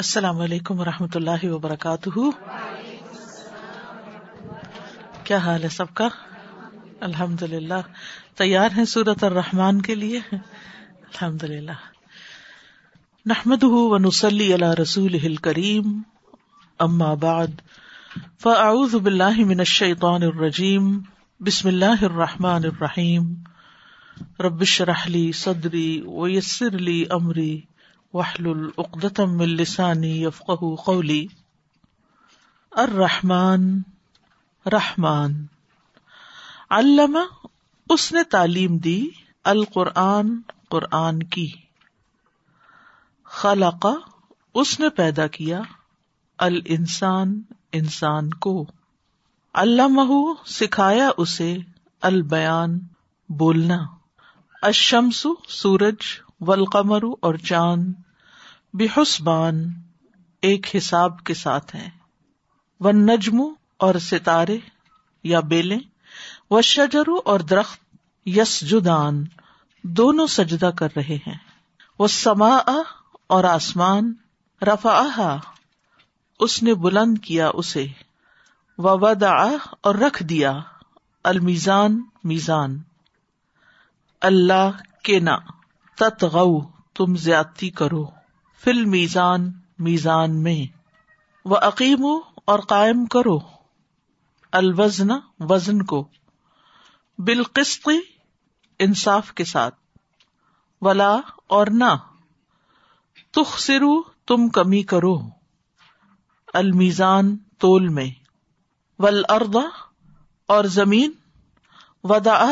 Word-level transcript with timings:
السلام 0.00 0.40
علیکم 0.40 0.80
و 0.80 0.84
رحمۃ 0.84 1.14
اللہ 1.14 1.44
وبرکاتہ۔ 1.44 2.20
کیا 5.24 5.36
حال 5.36 5.62
ہے 5.62 5.68
سب 5.68 5.94
کا؟ 5.94 6.08
الحمد 7.00 7.42
للہ 7.42 7.80
تیار 8.34 8.68
ہیں 8.76 8.84
سورت 8.84 9.24
الرحمان 9.24 9.82
کے 9.82 9.94
لیے؟ 9.94 10.20
الحمد 10.32 11.44
للہ 11.44 11.78
نحمد 13.26 13.62
و 13.62 13.98
نسلی 13.98 14.52
اللہ 14.52 14.74
رسول 14.82 15.36
کریم 15.36 16.02
اما 16.78 17.14
بعد، 17.14 17.46
فاعوذ 18.42 18.94
باللہ 18.94 19.44
من 19.44 19.58
الشیطان 19.58 20.22
الرجیم۔ 20.22 20.98
بسم 21.40 21.68
اللہ 21.68 22.02
الرحمٰن 22.02 22.64
الرحیم۔ 22.64 23.34
ربش 24.40 24.80
رحلی 24.80 25.32
صدری 25.32 26.00
ویسر 26.00 26.70
لی 26.70 27.04
امری۔ 27.10 27.60
وحل 28.14 28.46
العقدم 28.46 29.40
السانی 29.40 30.22
یفق 30.24 30.64
قولی 30.84 31.26
الرحمن، 32.70 33.78
رحمان. 34.66 35.46
علامہ 36.70 37.46
اس 37.88 38.12
نے 38.12 38.24
تعلیم 38.24 38.76
دی، 38.76 39.08
القرآن، 39.44 40.40
قرآن 40.68 41.22
کی. 41.22 41.52
خلق، 43.24 43.86
اس 44.54 44.80
نے 44.80 44.88
پیدا 44.88 45.26
کیا 45.26 45.60
ال 46.38 46.60
انسان 46.64 47.42
انسان 47.72 48.30
کو. 48.30 48.66
علامہ 49.54 50.44
سکھایا 50.46 51.10
اسے، 51.16 51.56
البیان، 52.00 52.78
بولنا. 53.28 53.78
اشمس 54.62 55.26
سورج 55.48 56.20
ولقمر 56.40 57.02
اور 57.20 57.34
چاند 57.34 57.92
بحسبان 58.72 59.72
ایک 60.42 60.76
حساب 60.76 61.24
کے 61.24 61.34
ساتھ 61.34 61.76
ہیں۔ 61.76 61.90
ون 62.80 63.06
نجم 63.06 63.40
اور 63.76 63.94
ستارے 63.94 64.58
یا 65.24 65.40
بیلیں 65.40 65.78
و 66.50 66.60
شجرو 66.60 67.16
اور 67.24 67.40
درخت 67.40 67.80
یس 68.26 68.60
جدان 68.60 69.24
دونوں 69.82 70.26
سجدہ 70.26 70.70
کر 70.76 70.88
رہے 70.96 71.18
ہیں۔ 71.26 71.38
وہ 71.98 72.06
سما 72.06 72.58
اور 73.26 73.44
آسمان 73.44 74.14
رفا 74.62 75.36
اس 76.38 76.62
نے 76.62 76.74
بلند 76.74 77.18
کیا 77.18 77.50
اسے۔ 77.54 77.86
ودا 78.78 79.46
اور 79.80 79.94
رکھ 79.94 80.22
دیا 80.22 80.58
المیزان 81.24 82.02
میزان۔ 82.24 82.78
اللہ 84.20 84.70
کے 85.02 85.20
نا 85.20 85.36
تتغو، 86.00 86.62
تم 86.94 87.16
زیادتی 87.16 87.70
کرو۔ 87.70 88.06
فل 88.64 88.84
میزان 88.84 89.52
میزان 89.78 90.42
میں۔ 90.42 90.76
وہ 91.44 91.56
عقیم 91.56 92.04
اور 92.44 92.58
قائم 92.58 93.06
کرو۔ 93.06 93.38
الوزن، 94.52 95.08
وزن 95.40 95.82
کو۔ 95.82 96.08
بالقسط، 97.18 97.88
انصاف 98.78 99.32
کے 99.32 99.44
ساتھ۔ 99.44 99.74
ولا 100.80 101.16
اور 101.46 101.66
نہ۔ 101.66 101.96
تخ 103.30 103.58
سرو 103.58 104.02
تم 104.02 104.48
کمی 104.48 104.82
کرو۔ 104.82 105.18
المیزان، 106.54 107.36
تول 107.36 107.88
میں۔ 107.88 108.10
ول 108.98 109.22
اور 110.48 110.64
زمین۔ 110.64 111.12
ودا 112.04 112.50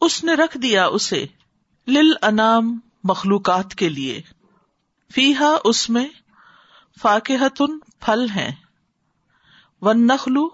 اس 0.00 0.24
نے 0.24 0.34
رکھ 0.34 0.58
دیا 0.58 0.86
اسے۔ 0.86 1.26
لل 1.88 2.12
انام 2.22 2.80
مخلوقات 3.04 3.74
کے 3.74 3.88
لیے۔ 3.88 4.22
فیحا 5.14 5.56
اس 5.64 5.90
میں 5.90 6.08
فاقحتن 7.00 7.78
پھل 7.78 8.26
ہیں۔ 8.36 8.54
ون 9.80 10.06
نخلو 10.06 10.48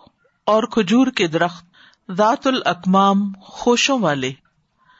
اور 0.44 0.62
کھجور 0.62 1.06
کے 1.06 1.26
درخت، 1.26 1.66
ذات 2.10 2.46
الاکمام 2.46 3.32
خوشوں 3.42 3.98
والے۔ 3.98 4.32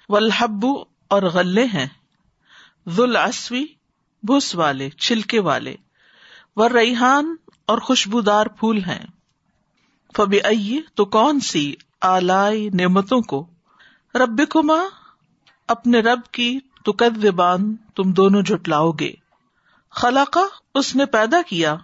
ولحبو 0.08 0.84
اور 1.08 1.22
غلے 1.22 1.64
ہیں۔ 1.64 1.86
ذوالعصوی 2.88 3.66
بھس 4.22 4.54
والے، 4.54 4.90
چھلکے 4.90 5.40
والے۔ 5.40 5.76
و 6.56 6.68
ریحان 6.68 7.36
اور 7.66 7.78
خوشبودار 7.78 8.46
پھول 8.46 8.84
ہیں۔ 8.84 9.06
فبی 10.16 10.80
تو 10.94 11.04
کون 11.04 11.40
سی 11.40 11.74
آلائی 12.00 12.68
نعمتوں 12.68 13.20
کو؟ 13.20 13.46
رب 14.14 14.42
کما 14.50 14.78
اپنے 15.68 16.00
رب 16.00 16.20
کی 16.32 16.58
تو 16.84 16.92
زبان 17.22 17.76
تم 17.76 18.12
دونوں 18.12 18.42
جٹلاؤ 18.42 18.90
گے۔ 18.90 19.12
خلاقہ 19.90 20.38
اس 20.74 20.96
نے 20.96 21.06
پیدا 21.06 21.42
کیا۔ 21.42 21.76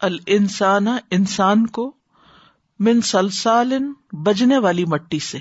الانسان 0.00 0.86
انسان 1.10 1.66
کو 1.66 1.92
من 2.78 3.00
سلسال 3.00 3.72
بجنے 4.12 4.58
والی 4.58 4.84
مٹی 4.84 5.18
سے۔ 5.18 5.38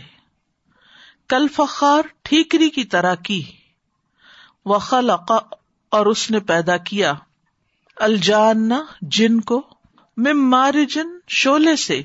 کل 1.29 1.47
فخار 1.47 2.01
ٹھیکری 2.21 2.69
کی 2.69 2.83
طرح 2.83 3.15
کی۔ 3.15 3.43
وہ 4.65 4.79
خلق 4.79 5.31
اور 5.89 6.05
اس 6.05 6.31
نے 6.31 6.39
پیدا 6.39 6.77
کیا۔ 6.77 7.13
الجان 7.97 8.71
جن 9.01 9.41
کو 9.41 9.61
مم 10.17 10.49
مارجن 10.49 11.07
شولے 11.27 11.75
سے۔ 11.75 12.01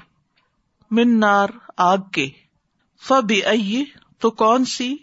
من 0.90 1.20
نار 1.20 1.48
آگ 1.76 1.98
کے۔ 2.12 2.30
فبی 3.02 3.84
تو 4.18 4.30
کون 4.30 4.64
سی 4.64 4.96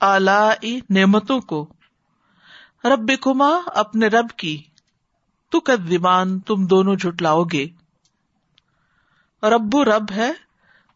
آلائی 0.00 0.80
نعمتوں 0.90 1.40
کو۔ 1.40 1.66
رب 2.84 3.12
کما 3.20 3.60
اپنے 3.66 4.06
رب 4.06 4.30
کی۔ 4.36 4.62
تو 5.50 5.60
کدیمان 5.60 6.40
تم 6.40 6.66
دونوں 6.66 6.96
جھٹلاؤ 6.96 7.44
گے 7.44 7.66
رب 9.42 9.76
رب 9.76 10.10
ہے 10.10 10.32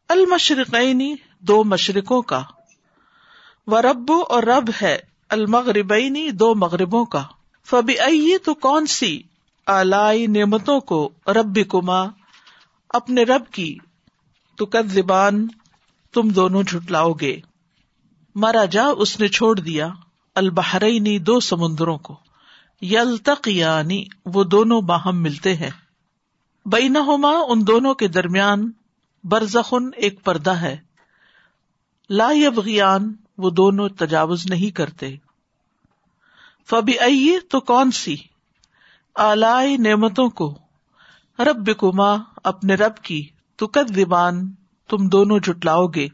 المشرقینی 0.08 1.14
دو 1.40 1.64
مشرقوں 1.64 2.22
کا۔ 2.22 2.42
و 3.66 3.82
رب 3.82 4.12
اور 4.28 4.42
رب 4.42 4.70
ہے 4.82 4.98
المغربینی 5.28 6.30
دو 6.30 6.54
مغربوں 6.54 7.04
کا۔ 7.04 7.24
فبی 7.66 7.98
ائی 7.98 8.38
تو 8.38 8.54
کون 8.54 8.86
سی 8.86 9.22
آلائی 9.66 10.26
نعمتوں 10.26 10.80
کو 10.80 11.10
رب 11.26 11.58
کما 11.68 12.04
اپنے 12.88 13.22
رب 13.22 13.52
کی؟ 13.52 13.78
تو 14.56 14.66
کدیبان 14.66 15.48
تم 16.12 16.28
دونوں 16.28 16.62
جھٹلاؤ 16.62 17.12
گے 17.12 17.40
مارا 18.34 18.64
جا، 18.64 18.86
اس 18.86 19.20
نے 19.20 19.28
چھوڑ 19.28 19.60
دیا۔ 19.60 19.88
البحرینی 20.34 21.18
دو 21.18 21.41
سمندروں 21.41 21.98
کو۔ 21.98 22.20
یل 22.80 23.16
یعنی 23.46 24.04
وہ 24.26 24.44
دونوں 24.44 24.80
باہم 24.80 25.22
ملتے 25.22 25.54
ہیں۔ 25.54 25.70
بینہما، 26.64 27.32
ان 27.48 27.66
دونوں 27.66 27.94
کے 27.94 28.08
درمیان 28.08 28.70
برزخن 29.24 29.88
ایک 29.96 30.24
پردہ 30.24 30.50
ہے۔ 30.50 30.76
لا 32.10 32.28
یبغیان، 32.32 33.14
وہ 33.38 33.50
دونوں 33.50 33.88
تجاوز 33.88 34.47
نہیں 34.47 34.70
کرتے۔ 34.70 35.16
فبی 36.70 36.98
ائی 36.98 37.38
تو 37.50 37.60
کون 37.60 37.91
سی؟ 37.91 38.16
آلائی 39.14 39.76
نعمتوں 39.76 40.28
کو۔ 40.28 40.58
رب 41.38 41.70
کما 41.78 42.16
اپنے 42.44 42.74
رب 42.74 42.97
کی 42.97 43.28
تو 43.56 43.66
کد 43.66 43.98
تم 44.88 45.08
دونوں 45.08 45.38
جٹلاؤ 45.38 45.86
گے۔ 45.86 46.08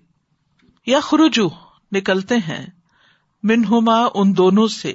یا 0.87 1.01
خرجو 1.01 1.49
نکلتے 1.93 2.37
ہیں۔ 2.37 2.67
منہما 3.43 4.09
ان 4.15 4.37
دونوں 4.37 4.69
سے۔ 4.69 4.95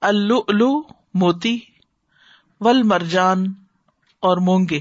الو 0.00 0.82
موتی 1.14 1.58
ول 2.60 2.82
مرجان 2.82 3.46
اور 4.20 4.36
مونگے۔ 4.36 4.80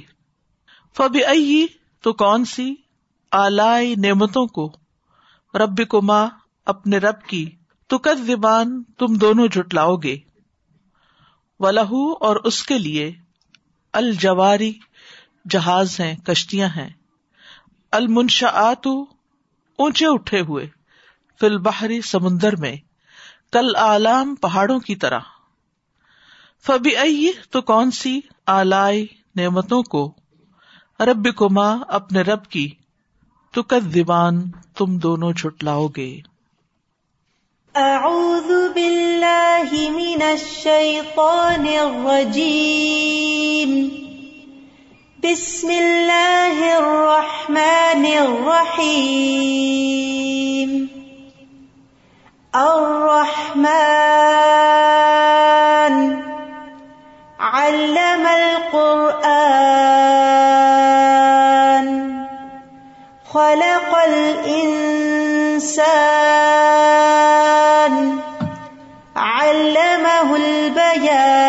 فبی 0.98 1.26
ائی 1.26 1.66
تو 2.02 2.14
کون 2.14 2.46
سی؟ 2.46 2.76
آلائی 3.32 3.96
نعمتوں 3.96 4.48
کو۔ 4.48 4.72
رب 5.54 5.88
کو 5.88 6.02
ماں 6.02 6.28
اپنے 6.66 6.98
رب 6.98 7.22
کی۔ 7.22 7.56
تو 7.88 7.98
کد 7.98 8.26
زبان 8.26 8.84
تم 8.84 9.14
دونوں 9.14 9.48
جٹلاؤ 9.48 9.96
گے۔ 9.96 10.18
و 11.60 11.72
لہو 11.72 12.14
اور 12.14 12.36
اس 12.36 12.64
کے 12.64 12.80
لیے۔ 12.80 13.16
الجواری، 13.94 14.74
جہاز 15.50 16.00
ہیں، 16.00 16.16
کشتیاں 16.16 16.68
ہیں۔ 16.68 16.90
المنشآت 17.92 18.88
اونچے 19.78 20.06
اٹھے 20.08 20.42
ہوئے۔ 20.42 20.77
فل 21.40 21.58
بحری 21.58 22.02
سمندر 22.02 22.56
میں، 22.56 22.76
کل 23.52 23.76
آلام 23.76 24.36
پہاڑوں 24.36 24.80
کی 24.80 24.96
طرح۔ 24.96 25.20
فبی 26.66 26.96
ائی 26.96 27.32
تو 27.52 27.62
کون 27.62 27.92
سی 27.92 28.20
آلائی 28.48 29.08
نعمتوں 29.36 29.84
کو 29.84 30.14
رب 31.00 31.36
کو 31.36 31.50
ماں 31.50 31.78
اپنے 31.88 32.22
رب 32.22 32.46
کی 32.46 32.72
تو 33.54 33.64
کد 33.64 33.94
دیوان 33.94 34.52
تم 34.78 34.98
دونوں 34.98 35.34
چھٹلاؤ 35.34 35.88
گے۔ 35.88 36.20
اعوذ 37.76 38.74
باللہ 38.74 39.72
من 39.72 40.22
الشیطان 40.22 41.66
الرجیم۔ 41.82 43.90
بسم 45.24 45.68
اللہ 45.68 46.60
الرحمن 46.60 48.06
الرحیم۔ 48.20 49.67
الرحمن. 52.56 53.68
علم 57.40 58.28
القرآن. 58.28 59.48
خلق 63.34 63.98
الإنسان. 63.98 64.88
علمه 69.18 70.36
البيان. 70.36 71.48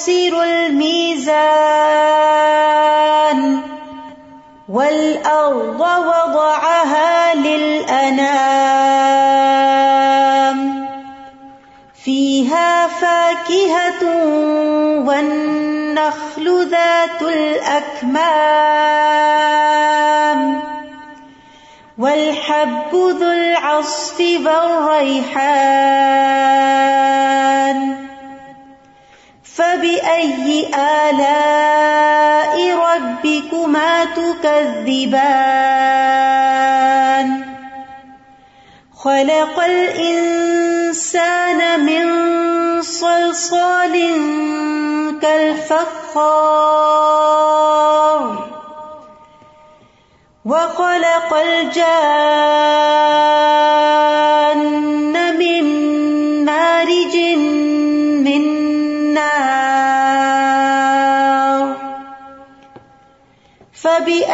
تخسروا 0.00 0.44
الميزان 0.44 1.40
والأرض 4.68 5.80
وضعها 5.80 7.34
للأنام 7.34 8.40
فيها 12.04 12.86
فاكهة 12.86 14.04
والنخل 15.06 16.68
ذات 16.70 17.22
الأكمام 17.22 18.40
والحب 21.98 22.94
ذو 22.94 23.32
العصف 23.32 24.20
والريحان 24.20 26.00
فبأي 29.56 30.66
آلاء 30.74 32.56
ربكما 32.76 34.04
تكذبان 34.04 35.50
خلق 38.96 39.60
الإنسان 39.64 41.60
من 41.86 42.06
صلصال 42.82 43.94
كالفخار 45.22 46.90
وخلق 50.44 51.34
الجان 51.34 52.70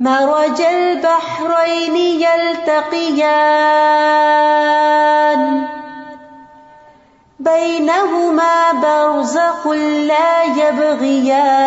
مرج 0.00 0.60
البحرين 0.60 1.96
يلتقيان. 1.96 3.18
بينهما 7.38 8.72
برزخ 8.72 9.66
لا 10.06 10.42
يبغيان. 10.44 11.58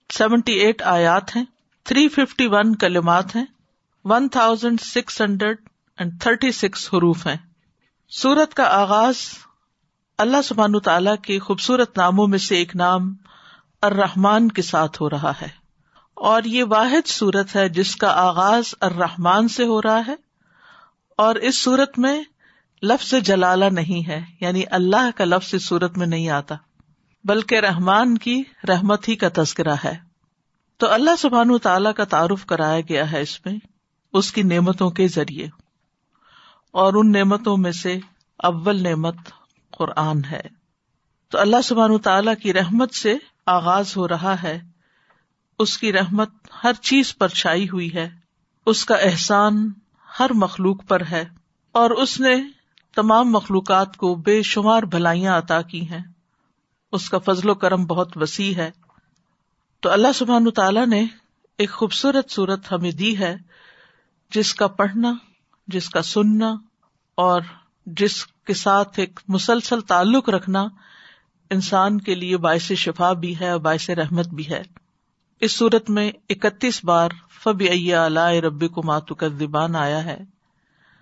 سیونٹی 0.09 0.51
ایٹ 0.51 0.81
آیات 0.81 1.35
ہیں، 1.35 1.45
تھری 1.83 2.07
ففٹی 2.07 2.47
ون 2.47 2.75
کلمات 2.75 3.35
ہیں، 3.35 3.45
one 4.05 4.27
thousand 4.27 4.81
six 4.81 5.21
hundred 5.21 5.57
and 5.97 6.21
thirty 6.21 6.51
six 6.51 6.89
حروف 6.93 7.27
ہیں۔ 7.27 7.37
سورت 8.09 8.53
کا 8.53 8.63
آغاز 8.63 9.15
اللہ 10.17 10.41
سبحان 10.43 10.79
تعالیٰ 10.79 11.15
کے 11.23 11.39
خوبصورت 11.39 11.97
ناموں 11.97 12.27
میں 12.27 12.37
سے 12.37 12.55
ایک 12.55 12.75
نام 12.75 13.13
الرحمان 13.81 14.51
کے 14.51 14.61
ساتھ 14.61 15.01
ہو 15.01 15.09
رہا 15.09 15.31
ہے۔ 15.41 15.47
اور 16.13 16.43
یہ 16.43 16.63
واحد 16.63 17.07
سورت 17.07 17.55
ہے 17.55 17.69
جس 17.69 17.95
کا 17.95 18.07
آغاز 18.07 18.75
الرحمان 18.81 19.47
سے 19.47 19.63
ہو 19.63 19.81
رہا 19.81 20.01
ہے۔ 20.07 20.26
اور 21.17 21.35
اس 21.35 21.57
سورت 21.57 21.99
میں 21.99 22.23
لفظ 22.83 23.13
جلالہ 23.23 23.65
نہیں 23.65 24.07
ہے 24.07 24.21
یعنی 24.39 24.63
اللہ 24.71 25.09
کا 25.15 25.25
لفظ 25.25 25.53
اس 25.53 25.65
سورت 25.65 25.97
میں 25.97 26.07
نہیں 26.07 26.29
آتا، 26.29 26.55
بلکہ 27.23 27.59
رحمان 27.59 28.17
کی 28.17 28.43
رحمت 28.69 29.09
ہی 29.09 29.15
کا 29.15 29.27
تذکرہ 29.33 29.75
ہے۔ 29.83 29.97
تو 30.77 30.91
اللہ 30.91 31.09
سبحان 31.19 31.57
تعالیٰ 31.57 31.93
کا 31.93 32.03
تعارف 32.03 32.45
کرایا 32.45 32.79
گیا 32.79 33.11
ہے 33.11 33.21
اس 33.21 33.45
میں، 33.45 33.57
اس 34.13 34.31
کی 34.31 34.43
نعمتوں 34.43 34.89
کے 34.89 35.07
ذریعے۔ 35.07 35.47
اور 36.71 36.93
ان 36.93 37.11
نعمتوں 37.11 37.57
میں 37.57 37.71
سے 37.71 37.97
اول 38.37 38.83
نعمت 38.83 39.15
قرآن 39.71 40.25
ہے۔ 40.31 40.41
تو 41.29 41.39
اللہ 41.39 41.61
سبحان 41.63 41.97
تعالیٰ 41.97 42.33
کی 42.41 42.53
رحمت 42.53 42.93
سے 42.93 43.15
آغاز 43.45 43.97
ہو 43.97 44.07
رہا 44.07 44.43
ہے۔ 44.43 44.59
اس 45.59 45.77
کی 45.77 45.93
رحمت 45.93 46.29
ہر 46.63 46.73
چیز 46.73 47.17
پر 47.17 47.27
چھائی 47.27 47.69
ہوئی 47.69 47.93
ہے۔ 47.93 48.09
اس 48.65 48.85
کا 48.85 48.95
احسان 48.95 49.71
ہر 50.19 50.33
مخلوق 50.33 50.87
پر 50.87 51.01
ہے 51.11 51.25
اور 51.71 51.89
اس 51.89 52.19
نے 52.19 52.35
تمام 52.95 53.31
مخلوقات 53.31 53.97
کو 53.97 54.15
بے 54.15 54.41
شمار 54.41 54.83
بھلائیاں 54.83 55.37
عطا 55.37 55.61
کی 55.61 55.89
ہیں۔ 55.89 56.03
اس 56.91 57.09
کا 57.09 57.17
فضل 57.17 57.49
و 57.49 57.55
کرم 57.55 57.85
بہت 57.85 58.17
وسیع 58.17 58.53
ہے۔ 58.55 58.71
تو 59.79 59.91
اللہ 59.91 60.07
سبحان 60.15 60.51
تعالیٰ 60.51 60.87
نے 60.87 61.05
ایک 61.57 61.71
خوبصورت 61.71 62.31
صورت 62.31 62.71
ہمیں 62.71 62.91
دی 62.91 63.19
ہے، 63.19 63.37
جس 64.31 64.53
کا 64.53 64.67
پڑھنا، 64.67 65.13
جس 65.67 65.89
کا 65.89 66.01
سننا 66.01 66.55
اور 67.15 67.41
جس 67.85 68.25
کے 68.25 68.53
ساتھ 68.53 68.99
ایک 68.99 69.19
مسلسل 69.27 69.81
تعلق 69.81 70.29
رکھنا 70.29 70.65
انسان 71.49 72.01
کے 72.01 72.15
لیے 72.15 72.37
باعث 72.37 72.71
شفا 72.71 73.13
بھی 73.13 73.39
ہے 73.39 73.49
اور 73.49 73.59
باعث 73.59 73.89
رحمت 73.89 74.27
بھی 74.27 74.49
ہے۔ 74.49 74.63
اس 75.41 75.51
صورت 75.51 75.89
میں 75.89 76.11
اکتیس 76.29 76.85
بار 76.85 77.09
فب 77.43 77.63
اللہ 77.99 78.19
ربی 78.19 78.67
کو 78.67 78.83
ماتو 78.83 79.15
کا 79.15 79.27
زبان 79.27 79.75
آیا 79.75 80.03
ہے۔ 80.03 80.17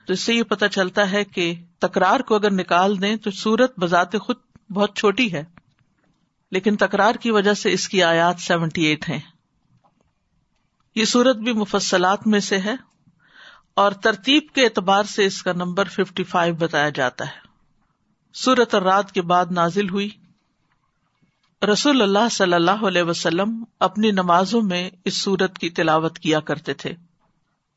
تو 0.05 0.13
اس 0.13 0.19
سے 0.19 0.33
یہ 0.33 0.43
پتا 0.43 0.67
چلتا 0.67 1.11
ہے 1.11 1.23
کہ 1.23 1.53
تکرار 1.79 2.19
کو 2.19 2.35
اگر 2.35 2.51
نکال 2.51 3.01
دیں 3.01 3.15
تو 3.15 3.31
سورت 3.31 3.79
بذات 3.79 4.19
خود 4.19 4.35
بہت 4.69 4.95
چھوٹی 4.95 5.33
ہے۔ 5.33 5.43
لیکن 6.51 6.75
تکرار 6.75 7.15
کی 7.15 7.31
وجہ 7.31 7.53
سے 7.53 7.71
اس 7.71 7.89
کی 7.89 8.03
آیات 8.03 8.35
سیونٹی 8.39 8.83
ایٹ 8.83 9.09
ہے 9.09 9.19
یہ 10.95 11.05
سورت 11.05 11.35
بھی 11.35 11.53
مفصلات 11.53 12.27
میں 12.27 12.39
سے 12.39 12.57
ہے 12.57 12.75
اور 13.73 13.91
ترتیب 13.91 14.43
کے 14.55 14.63
اعتبار 14.63 15.03
سے 15.03 15.25
اس 15.25 15.43
کا 15.43 15.53
نمبر 15.53 15.87
ففٹی 15.87 16.23
فائیو 16.23 16.55
بتایا 16.55 16.89
جاتا 16.89 17.25
ہے۔ 17.25 17.39
سورت 18.33 18.73
اور 18.73 18.81
رات 18.81 19.11
کے 19.11 19.21
بعد 19.21 19.45
نازل 19.51 19.89
ہوئی۔ 19.89 20.09
رسول 21.65 22.01
اللہ 22.01 22.29
صلی 22.31 22.53
اللہ 22.53 22.85
علیہ 22.85 23.03
وسلم 23.03 23.63
اپنی 23.79 24.11
نمازوں 24.11 24.61
میں 24.61 24.89
اس 25.05 25.17
سورت 25.17 25.57
کی 25.57 25.69
تلاوت 25.69 26.19
کیا 26.19 26.39
کرتے 26.39 26.73
تھے۔ 26.73 26.93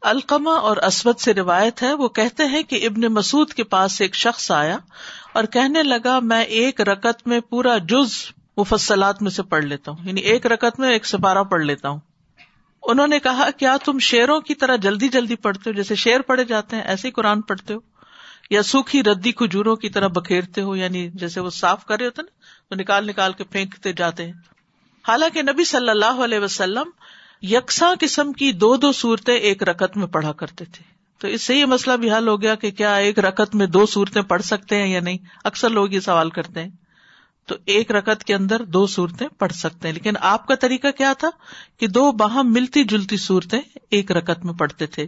القما 0.02 0.52
اور 0.52 0.76
اسود 0.76 1.18
سے 1.18 1.34
روایت 1.34 1.82
ہے، 1.82 1.92
وہ 1.92 2.08
کہتے 2.08 2.44
ہیں 2.44 2.62
کہ 2.62 2.86
ابن 2.86 3.00
مسعد 3.00 3.52
کے 3.52 3.64
پاس 3.64 4.00
ایک 4.00 4.14
شخص 4.14 4.50
آیا 4.50 4.78
اور 5.32 5.44
کہنے 5.44 5.82
لگا، 5.82 6.18
میں 6.20 6.44
ایک 6.44 6.80
رکت 6.80 7.26
میں 7.26 7.40
پورا 7.40 7.78
جز 7.78 8.12
مفصلات 8.56 9.22
میں 9.22 9.30
سے 9.30 9.42
پڑھ 9.42 9.64
لیتا 9.64 9.90
ہوں 9.90 9.98
یعنی 10.04 10.20
ایک 10.20 10.46
رکت 10.46 10.80
میں 10.80 10.90
ایک 10.90 11.06
سپارہ 11.06 11.42
پڑھ 11.42 11.62
لیتا 11.62 11.88
ہوں۔ 11.88 12.00
انہوں 12.82 13.06
نے 13.06 13.18
کہا، 13.18 13.50
کیا 13.56 13.76
تم 13.84 13.98
شیروں 13.98 14.40
کی 14.40 14.54
طرح 14.54 14.76
جلدی 14.76 15.08
جلدی 15.08 15.36
پڑھتے 15.36 15.70
ہو؟ 15.70 15.74
جیسے 15.74 15.94
شیر 15.94 16.20
پڑھے 16.20 16.44
جاتے 16.44 16.76
ہیں، 16.76 16.82
ایسے 16.82 17.08
ہی 17.08 17.12
قرآن 17.12 17.40
پڑھتے 17.40 17.74
ہو؟ 17.74 17.78
یا 18.50 18.62
سوکھی 18.62 19.02
ردی 19.02 19.32
کھجوروں 19.32 19.76
کی 19.76 19.88
طرح 19.88 20.06
بکھیرتے 20.06 20.62
ہو 20.62 20.76
یعنی 20.76 21.08
جیسے 21.14 21.40
وہ 21.40 21.50
صاف 21.50 21.84
کر 21.84 21.96
رہے 21.98 22.06
ہوتے 22.06 22.22
نا 22.22 22.36
تو 22.68 22.74
نکال 22.74 23.06
نکال 23.06 23.32
کے 23.32 23.44
پھینکتے 23.44 23.92
جاتے 23.92 24.24
ہیں۔ 24.24 24.32
حالانکہ 25.08 25.42
نبی 25.42 25.64
صلی 25.64 25.90
اللہ 25.90 26.24
علیہ 26.24 26.38
وسلم 26.38 26.90
یکساں 27.42 27.94
قسم 28.00 28.32
کی 28.32 28.52
دو 28.52 28.76
دو 28.76 28.92
صورتیں 28.92 29.34
ایک 29.34 29.62
رکت 29.62 29.96
میں 29.96 30.06
پڑھا 30.06 30.32
کرتے 30.32 30.64
تھے۔ 30.64 30.84
تو 31.18 31.28
اس 31.28 31.42
سے 31.42 31.54
یہ 31.54 31.64
مسئلہ 31.64 31.96
بھی 31.96 32.12
حل 32.12 32.28
ہو 32.28 32.42
گیا 32.42 32.54
کہ 32.54 32.70
کیا 32.70 32.94
ایک 32.94 33.18
رکت 33.18 33.54
میں 33.54 33.66
دو 33.66 33.86
صورتیں 33.86 34.22
پڑھ 34.22 34.42
سکتے 34.42 34.76
ہیں 34.76 34.88
یا 34.88 35.00
نہیں۔ 35.00 35.18
اکثر 35.44 35.70
لوگ 35.70 35.92
یہ 35.92 36.00
سوال 36.00 36.30
کرتے 36.30 36.62
ہیں۔ 36.62 36.70
تو 37.46 37.54
ایک 37.64 37.90
رکت 37.90 38.24
کے 38.24 38.34
اندر 38.34 38.64
دو 38.64 38.86
صورتیں 38.86 39.28
پڑھ 39.38 39.52
سکتے 39.52 39.88
ہیں۔ 39.88 39.94
لیکن 39.94 40.12
آپ 40.20 40.46
کا 40.46 40.54
طریقہ 40.54 40.88
کیا 40.96 41.12
تھا 41.18 41.28
کہ 41.78 41.86
دو 41.86 42.12
باہم 42.12 42.52
ملتی 42.52 42.84
جلتی 42.84 43.16
صورتیں 43.16 43.60
ایک 43.90 44.12
رکت 44.12 44.44
میں 44.44 44.54
پڑھتے 44.54 44.86
تھے۔ 44.86 45.06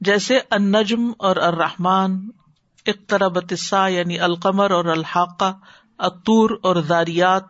جیسے 0.00 0.40
النجم 0.50 1.12
اور 1.18 1.36
الرحمان 1.36 2.30
اقتربتسا 2.86 3.86
یعنی 3.88 4.18
القمر 4.18 4.70
اور 4.70 4.84
الحاقہ 4.84 5.52
اطور 5.98 6.50
اور 6.62 6.76
زاریات 6.76 7.42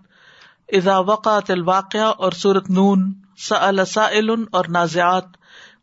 اذا 0.69 0.99
وقعت 0.99 1.51
الواقع 1.51 2.13
اور 2.19 2.33
سورت 2.33 2.71
نون 2.71 3.13
سائل 3.39 4.31
اور 4.53 4.65
نازیات 4.69 5.25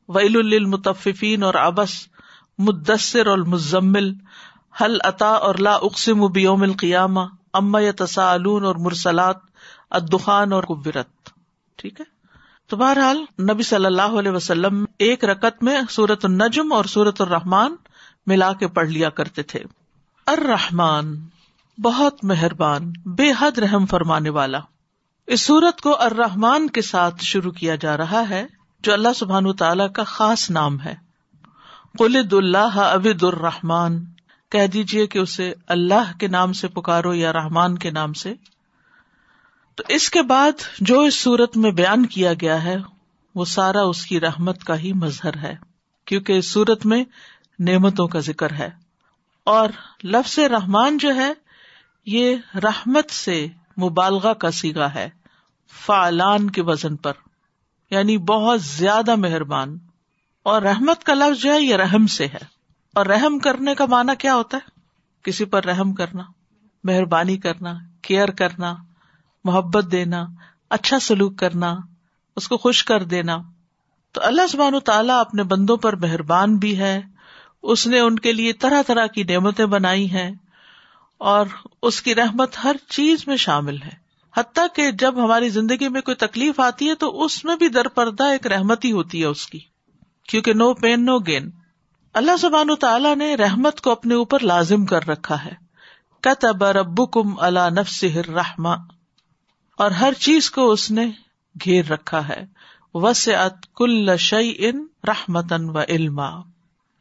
ویل 0.09 0.55
المتفین 0.55 1.43
اور 1.43 1.53
ابس 1.53 1.89
مدثر 2.57 3.27
اور 3.27 3.37
مزمل 3.37 4.13
حل 4.81 4.97
عطا 5.03 5.29
اور 5.29 5.55
لا 5.55 5.73
اقسم 5.75 6.27
بیوم 6.27 6.61
القیامہ، 6.61 7.19
اما 7.53 7.79
تسالون 7.97 8.65
اور 8.65 8.75
مرسلات 8.75 9.37
ادخان 9.89 10.53
اور 10.53 10.63
قبرت 10.63 11.29
ٹھیک 11.75 11.99
ہے؟ 11.99 12.05
تو 12.67 12.77
بہرحال 12.77 13.25
نبی 13.43 13.63
صلی 13.63 13.85
اللہ 13.85 14.17
علیہ 14.19 14.31
وسلم 14.31 14.85
ایک 14.99 15.25
رکت 15.25 15.63
میں 15.63 15.81
سورت 15.89 16.25
النجم 16.25 16.73
اور 16.73 16.85
سورت 16.85 17.21
الرحمان 17.21 17.75
ملا 18.27 18.53
کے 18.53 18.67
پڑھ 18.67 18.89
لیا 18.89 19.09
کرتے 19.09 19.43
تھے۔ 19.43 19.63
الرحمان 20.25 21.27
بہت 21.81 22.25
مہربان، 22.25 22.93
بے 23.05 23.31
حد 23.39 23.57
رحم 23.57 23.85
فرمانے 23.85 24.29
والا۔ 24.29 24.59
اس 25.27 25.41
سورت 25.41 25.81
کو 25.81 26.01
الرحمان 26.01 26.69
کے 26.69 26.81
ساتھ 26.81 27.23
شروع 27.23 27.51
کیا 27.51 27.75
جا 27.75 27.97
رہا 27.97 28.29
ہے، 28.29 28.45
جو 28.81 28.93
اللہ 28.93 29.13
سبحان 29.15 29.53
تعالی 29.53 29.83
کا 29.95 30.03
خاص 30.03 30.49
نام 30.49 30.81
ہے۔ 30.81 30.95
قلد 31.99 32.33
اللہ 32.33 32.77
ابد 32.77 33.23
الرحمان 33.23 34.05
کہہ 34.49 34.67
دیجیے 34.67 35.07
کہ 35.07 35.19
اسے 35.19 35.53
اللہ 35.67 36.17
کے 36.19 36.27
نام 36.27 36.53
سے 36.53 36.67
پکارو 36.67 37.13
یا 37.13 37.33
رحمان 37.33 37.77
کے 37.77 37.91
نام 37.91 38.13
سے۔ 38.13 38.33
تو 39.75 39.83
اس 39.87 40.09
کے 40.09 40.21
بعد 40.21 40.51
جو 40.79 40.99
اس 40.99 41.15
سورت 41.15 41.57
میں 41.57 41.71
بیان 41.71 42.05
کیا 42.05 42.33
گیا 42.33 42.63
ہے، 42.63 42.77
وہ 43.35 43.45
سارا 43.45 43.81
اس 43.81 44.05
کی 44.05 44.19
رحمت 44.19 44.63
کا 44.63 44.77
ہی 44.77 44.93
مظہر 44.93 45.37
ہے، 45.37 45.55
کیونکہ 46.05 46.33
اس 46.33 46.45
سورت 46.45 46.85
میں 46.85 47.03
نعمتوں 47.59 48.07
کا 48.07 48.19
ذکر 48.19 48.53
ہے۔ 48.53 48.69
اور 49.43 49.69
لفظ 50.03 50.39
رحمان 50.39 50.97
جو 50.97 51.15
ہے، 51.15 51.33
یہ 52.05 52.35
رحمت 52.55 53.11
سے 53.11 53.47
مبالغہ 53.81 54.33
کا 54.33 54.51
سیگا 54.51 54.93
ہے، 54.93 55.09
فعلان 55.85 56.49
کے 56.49 56.61
وزن 56.61 56.95
پر 56.95 57.13
یعنی 57.89 58.17
بہت 58.17 58.61
زیادہ 58.61 59.15
مہربان۔ 59.15 59.77
اور 60.43 60.61
رحمت 60.61 61.03
کا 61.03 61.13
لفظ 61.13 61.41
جو 61.41 61.53
ہے، 61.53 61.61
یہ 61.61 61.75
رحم 61.75 62.07
سے 62.07 62.25
ہے۔ 62.25 62.59
اور 62.95 63.05
رحم 63.05 63.39
کرنے 63.39 63.75
کا 63.75 63.85
معنی 63.85 64.15
کیا 64.15 64.35
ہوتا 64.35 64.57
ہے؟ 64.57 64.79
کسی 65.23 65.45
پر 65.45 65.65
رحم 65.65 65.93
کرنا، 65.93 66.23
مہربانی 66.83 67.37
کرنا، 67.37 67.73
کیئر 68.01 68.27
کرنا، 68.27 68.75
محبت 69.43 69.85
دینا 69.91 70.25
اچھا 70.69 70.99
سلوک 70.99 71.37
کرنا، 71.37 71.77
اس 72.35 72.47
کو 72.47 72.57
خوش 72.57 72.83
کر 72.83 73.03
دینا۔ 73.03 73.37
تو 74.11 74.21
اللہ 74.23 74.47
سبحان 74.47 74.75
و 74.75 74.79
تعالیٰ 74.79 75.19
اپنے 75.19 75.43
بندوں 75.43 75.77
پر 75.77 75.95
مہربان 75.95 76.57
بھی 76.57 76.79
ہے 76.79 77.01
اس 77.63 77.87
نے 77.87 77.99
ان 77.99 78.19
کے 78.19 78.33
لیے 78.33 78.53
طرح 78.53 78.81
طرح 78.87 79.07
کی 79.07 79.23
نعمتیں 79.23 79.65
بنائی 79.65 80.11
ہیں 80.11 80.31
اور 81.17 81.45
اس 81.83 82.01
کی 82.01 82.15
رحمت 82.15 82.55
ہر 82.63 82.75
چیز 82.89 83.27
میں 83.27 83.37
شامل 83.37 83.81
ہے۔ 83.81 84.09
حتیٰ 84.37 84.67
کہ 84.75 84.91
جب 84.91 85.23
ہماری 85.23 85.49
زندگی 85.49 85.87
میں 85.87 86.01
کوئی 86.01 86.15
تکلیف 86.15 86.59
آتی 86.59 86.89
ہے 86.89 86.95
تو 86.95 87.23
اس 87.23 87.45
میں 87.45 87.55
بھی 87.55 87.69
در 87.69 87.87
پردہ 87.87 88.23
ایک 88.23 88.47
رحمت 88.47 88.85
ہی 88.85 88.91
ہوتی 88.91 89.21
ہے 89.21 89.25
اس 89.25 89.47
کی۔ 89.47 89.59
کیونکہ 90.27 90.53
نو 90.53 90.73
پین، 90.73 91.05
نو 91.05 91.19
گین۔ 91.19 91.49
اللہ 92.13 92.37
سبحان 92.37 92.75
تعالیٰ 92.75 93.15
نے 93.15 93.35
رحمت 93.35 93.81
کو 93.81 93.91
اپنے 93.91 94.15
اوپر 94.15 94.39
لازم 94.39 94.85
کر 94.85 95.07
رکھا 95.07 95.45
ہے۔ 95.45 95.51
کتب 96.21 96.63
رب 96.63 97.11
کم 97.11 97.39
اللہ 97.39 97.69
نفس 97.69 98.03
رحما 98.03 98.73
اور 99.77 99.91
ہر 99.91 100.13
چیز 100.13 100.51
کو 100.51 100.71
اس 100.71 100.91
نے 100.91 101.05
گھیر 101.63 101.85
رکھا 101.87 102.27
ہے۔ 102.27 102.45
وس 102.93 103.29
ات 103.29 103.73
کل 103.75 104.17
شعی 104.17 104.53
ان 104.57 104.87
رحمتن 105.07 105.69
و 105.69 105.79
علما۔ 105.79 106.29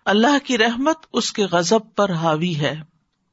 اللہ 0.09 0.38
کی 0.45 0.59
رحمت 0.59 0.97
اس 1.12 1.33
کے 1.33 1.45
غزب 1.45 1.95
پر 1.97 2.12
حاوی 2.12 2.57
ہے۔ 2.57 2.81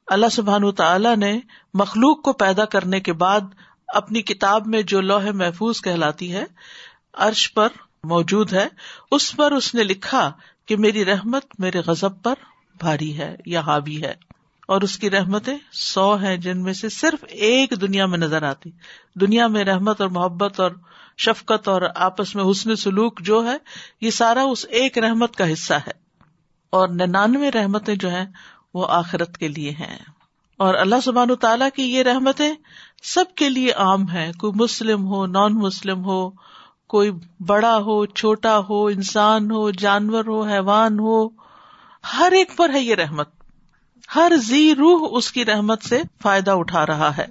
اللہ 0.07 0.25
سبحان 0.31 0.71
تعالیٰ 0.71 1.17
نے 1.17 1.39
مخلوق 1.73 2.21
کو 2.21 2.33
پیدا 2.33 2.65
کرنے 2.65 2.99
کے 2.99 3.13
بعد 3.13 3.41
اپنی 3.87 4.21
کتاب 4.21 4.67
میں 4.67 4.81
جو 4.81 5.01
لوہے 5.01 5.31
محفوظ 5.31 5.81
کہلاتی 5.81 6.33
ہے، 6.33 6.43
عرش 7.13 7.53
پر 7.53 7.67
موجود 8.03 8.53
ہے، 8.53 8.67
اس 9.11 9.35
پر 9.35 9.51
اس 9.51 9.75
نے 9.75 9.83
لکھا 9.83 10.31
کہ 10.65 10.77
میری 10.77 11.05
رحمت 11.05 11.45
میرے 11.59 11.79
غزب 11.79 12.23
پر 12.23 12.33
بھاری 12.79 13.17
ہے 13.17 13.35
یا 13.45 13.59
حاوی 13.59 14.03
ہے۔ 14.03 14.13
اور 14.67 14.81
اس 14.81 14.97
کی 14.97 15.09
رحمتیں 15.09 15.57
سو 15.71 16.15
ہیں 16.15 16.37
جن 16.37 16.63
میں 16.63 16.73
سے 16.73 16.89
صرف 16.89 17.25
ایک 17.27 17.81
دنیا 17.81 18.05
میں 18.05 18.17
نظر 18.17 18.43
آتی۔ 18.43 18.69
دنیا 19.15 19.47
میں 19.47 19.63
رحمت 19.63 20.01
اور 20.01 20.09
محبت 20.09 20.59
اور 20.59 20.71
شفقت 21.17 21.67
اور 21.67 21.81
آپس 21.95 22.35
میں 22.35 22.43
حسن 22.51 22.75
سلوک 22.75 23.21
جو 23.21 23.47
ہے، 23.47 23.57
یہ 24.01 24.09
سارا 24.09 24.41
اس 24.41 24.65
ایک 24.69 24.97
رحمت 24.97 25.35
کا 25.35 25.53
حصہ 25.53 25.73
ہے۔ 25.73 26.04
اور 26.75 26.87
ننانوے 26.87 27.51
رحمتیں 27.51 27.95
جو 27.95 28.09
ہیں 28.09 28.25
وہ 28.73 28.87
آخرت 28.89 29.37
کے 29.37 29.47
لیے 29.47 29.71
ہیں۔ 29.71 29.97
اور 30.57 30.73
اللہ 30.73 30.95
سبحان 31.03 31.35
تعالیٰ 31.35 31.67
کی 31.75 31.83
یہ 31.83 32.03
رحمتیں 32.03 32.53
سب 33.03 33.25
کے 33.35 33.49
لیے 33.49 33.71
عام 33.71 34.09
ہے 34.09 34.31
کوئی 34.39 34.53
مسلم 34.55 35.07
ہو، 35.07 35.25
نان 35.25 35.53
مسلم 35.53 36.05
ہو، 36.05 36.29
کوئی 36.87 37.11
بڑا 37.47 37.77
ہو، 37.77 38.05
چھوٹا 38.05 38.59
ہو، 38.69 38.85
انسان 38.85 39.51
ہو، 39.51 39.71
جانور 39.71 40.25
ہو، 40.25 40.43
حیوان 40.43 40.99
ہو، 40.99 41.27
ہر 42.17 42.31
ایک 42.31 42.57
پر 42.57 42.69
ہے 42.73 42.79
یہ 42.79 42.95
رحمت۔ 42.95 43.29
ہر 44.15 44.31
زی 44.35 44.75
روح 44.75 45.07
اس 45.11 45.31
کی 45.31 45.45
رحمت 45.45 45.83
سے 45.83 46.01
فائدہ 46.21 46.51
اٹھا 46.51 46.85
رہا 46.85 47.17
ہے۔ 47.17 47.25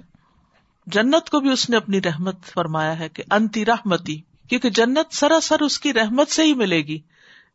جنت 0.87 1.29
کو 1.29 1.39
بھی 1.39 1.49
اس 1.49 1.69
نے 1.69 1.77
اپنی 1.77 2.01
رحمت 2.01 2.45
فرمایا 2.45 2.99
ہے 2.99 3.09
کہ 3.09 3.23
انتی 3.31 3.65
رحمتی، 3.65 4.21
کیونکہ 4.49 4.69
جنت 4.69 5.15
سراسر 5.15 5.61
اس 5.61 5.79
کی 5.79 5.93
رحمت 5.93 6.29
سے 6.29 6.43
ہی 6.43 6.53
ملے 6.53 6.81
گی۔ 6.81 6.99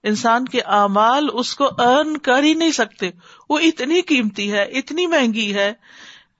انسان 0.02 0.44
کے 0.44 0.60
اعمال 0.60 1.28
اس 1.32 1.54
کو 1.54 1.68
ارن 1.78 2.16
کر 2.16 2.42
ہی 2.42 2.54
نہیں 2.54 2.70
سکتے۔ 2.70 3.10
وہ 3.50 3.58
اتنی 3.58 4.00
قیمتی 4.00 4.52
ہے، 4.52 4.62
اتنی 4.62 5.06
مہنگی 5.06 5.54
ہے، 5.54 5.72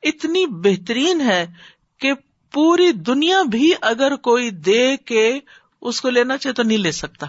اتنی 0.02 0.46
بہترین 0.46 1.20
ہے 1.20 1.46
کہ 2.00 2.12
پوری 2.52 2.92
دنیا 2.92 3.42
بھی 3.42 3.72
اگر 3.80 4.16
کوئی 4.16 4.50
دے 4.50 4.96
کے 4.96 5.38
اس 5.82 6.00
کو 6.00 6.10
لینا 6.10 6.36
چاہے 6.36 6.54
تو 6.54 6.62
نہیں 6.62 6.78
لے 6.78 6.92
سکتا۔ 6.92 7.26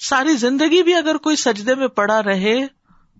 ساری 0.00 0.36
زندگی 0.36 0.82
بھی 0.82 0.94
اگر 0.94 1.16
کوئی 1.16 1.36
سجدے 1.36 1.74
میں 1.74 1.88
پڑا 1.88 2.22
رہے 2.22 2.66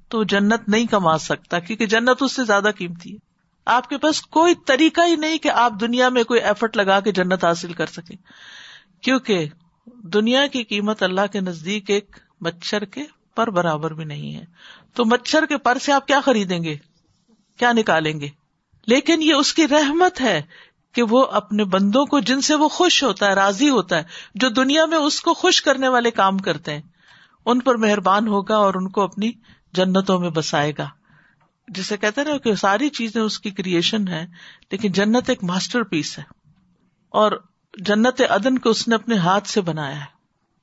تو 0.09 0.25
جنت 0.25 0.69
نہیں 0.69 0.87
کما 0.87 1.19
سکتا، 1.19 1.59
کیونکہ 1.59 1.87
جنت 1.87 2.23
اس 2.23 2.33
سے 2.33 2.45
زیادہ 2.45 2.71
قیمتی 2.77 3.13
ہے۔ 3.13 3.19
آپ 3.67 3.89
کے 3.89 3.99
پاس 3.99 4.23
کوئی 4.23 4.55
طریقہ 4.67 5.01
ہی 5.07 5.17
نہیں 5.17 5.39
کہ 5.39 5.49
آپ 5.49 5.73
دنیا 5.81 6.09
میں 6.09 6.25
کوئی 6.25 6.41
ایفرٹ 6.41 6.77
لگا 6.77 7.01
کے 7.01 7.13
جنت 7.13 7.45
حاصل 7.45 7.73
کر 7.73 7.87
سکیں۔ 7.87 8.17
کیونکہ 9.03 9.49
دنیا 9.87 10.47
کی 10.47 10.63
قیمت 10.63 11.03
اللہ 11.03 11.21
کے 11.33 11.41
نزدیک 11.41 11.91
ایک 11.91 12.17
مچھر 12.41 12.85
کے 12.85 13.05
پر 13.35 13.51
برابر 13.51 13.91
بھی 13.91 14.05
نہیں 14.05 14.35
ہے۔ 14.35 14.45
تو 14.95 15.05
مچھر 15.05 15.47
کے 15.47 15.57
پر 15.57 15.79
سے 15.79 15.93
آپ 15.93 16.07
کیا 16.07 16.21
خریدیں 16.21 16.65
گے؟ 16.65 16.77
کیا 17.59 17.73
نکالیں 17.73 18.21
گے؟ 18.21 18.29
لیکن 18.87 19.23
یہ 19.23 19.35
اس 19.35 19.55
کی 19.55 19.69
رحمت 19.69 20.21
ہے 20.21 20.43
کہ 20.95 21.03
وہ 21.03 21.25
اپنے 21.25 21.65
بندوں 21.65 22.07
کو 22.07 22.21
جن 22.21 22.41
سے 22.41 22.55
وہ 22.55 22.69
خوش 22.69 23.05
ہوتا 23.05 23.29
ہے، 23.29 23.35
راضی 23.35 23.71
ہوتا 23.71 23.97
ہے، 23.97 24.03
جو 24.35 24.49
دنیا 24.49 24.87
میں 24.87 24.99
اس 24.99 25.21
کو 25.21 25.35
خوش 25.35 25.63
کرنے 25.63 25.89
والے 25.89 26.11
کام 26.11 26.39
کرتے 26.39 26.75
ہیں، 26.75 26.83
ان 27.47 27.61
پر 27.61 27.75
مہربان 27.75 28.29
ہوگا 28.29 28.57
اور 28.57 28.75
ان 28.75 28.89
کو 28.89 29.01
اپنی 29.01 29.33
جنتوں 29.73 30.21
میں 30.21 30.31
بسائے 30.31 30.73
گا۔ 30.79 30.89
جسے 31.69 31.97
کہتے 31.97 32.25
نا 32.25 32.37
کہ 32.37 32.55
ساری 32.55 32.89
چیزیں 32.89 33.23
اس 33.23 33.41
کی 33.41 33.51
کریشن 33.51 34.09
ہے 34.09 34.27
لیکن 34.71 34.93
جنت 34.93 35.29
ایک 35.29 35.45
ماسٹر 35.45 35.83
پیس 35.83 36.19
ہے۔ 36.19 36.25
اور 37.09 37.33
جنت 37.79 38.23
عدن 38.31 38.59
کو 38.59 38.71
اس 38.71 38.89
نے 38.89 38.95
اپنے 38.95 39.17
ہاتھ 39.17 39.49
سے 39.49 39.61
بنایا 39.61 40.01
ہے۔ 40.01 40.20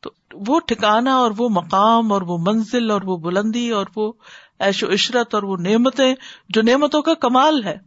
تو 0.08 0.38
وہ 0.48 0.60
ٹھکانا 0.60 1.16
اور 1.16 1.32
وہ 1.38 1.50
مقام 1.50 2.12
اور 2.12 2.22
وہ 2.22 2.38
منزل 2.38 2.92
اور 2.92 3.02
وہ 3.02 3.18
بلندی 3.18 3.70
اور 3.70 3.86
وہ 3.96 4.14
ایش 4.60 4.84
و 4.84 4.94
عشرت 4.94 5.36
اور 5.36 5.44
وہ 5.44 5.58
نعمتیں 5.58 6.16
جو 6.50 6.62
نعمتوں 6.62 7.02
کا 7.02 7.14
کمال 7.14 7.64
ہے، 7.64 7.78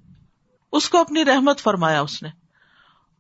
اس 0.73 0.91
کو 0.91 0.99
اپنی 0.99 1.25
رحمت 1.25 1.61
فرمایا 1.61 2.01
اس 2.01 2.23
نے۔ 2.23 2.29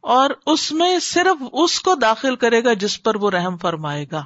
اور 0.00 0.30
اس 0.46 0.72
میں 0.72 0.98
صرف 0.98 1.42
اس 1.52 1.80
کو 1.80 1.94
داخل 1.94 2.36
کرے 2.36 2.64
گا 2.64 2.72
جس 2.72 3.02
پر 3.02 3.16
وہ 3.16 3.30
رحم 3.30 3.56
فرمائے 3.56 4.06
گا۔ 4.12 4.24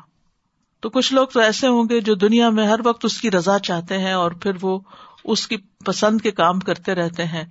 تو 0.80 0.90
کچھ 0.90 1.12
لوگ 1.12 1.26
تو 1.26 1.40
ایسے 1.40 1.68
ہوں 1.68 1.84
گے 1.90 2.00
جو 2.00 2.14
دنیا 2.14 2.50
میں 2.50 2.66
ہر 2.66 2.80
وقت 2.84 3.04
اس 3.04 3.20
کی 3.20 3.30
رضا 3.30 3.58
چاہتے 3.58 3.98
ہیں 3.98 4.12
اور 4.12 4.30
پھر 4.30 4.52
وہ 4.62 4.78
اس 5.24 5.46
کی 5.46 5.56
پسند 5.84 6.20
کے 6.20 6.30
کام 6.30 6.58
کرتے 6.58 6.94
رہتے 6.94 7.24
ہیں۔ 7.24 7.44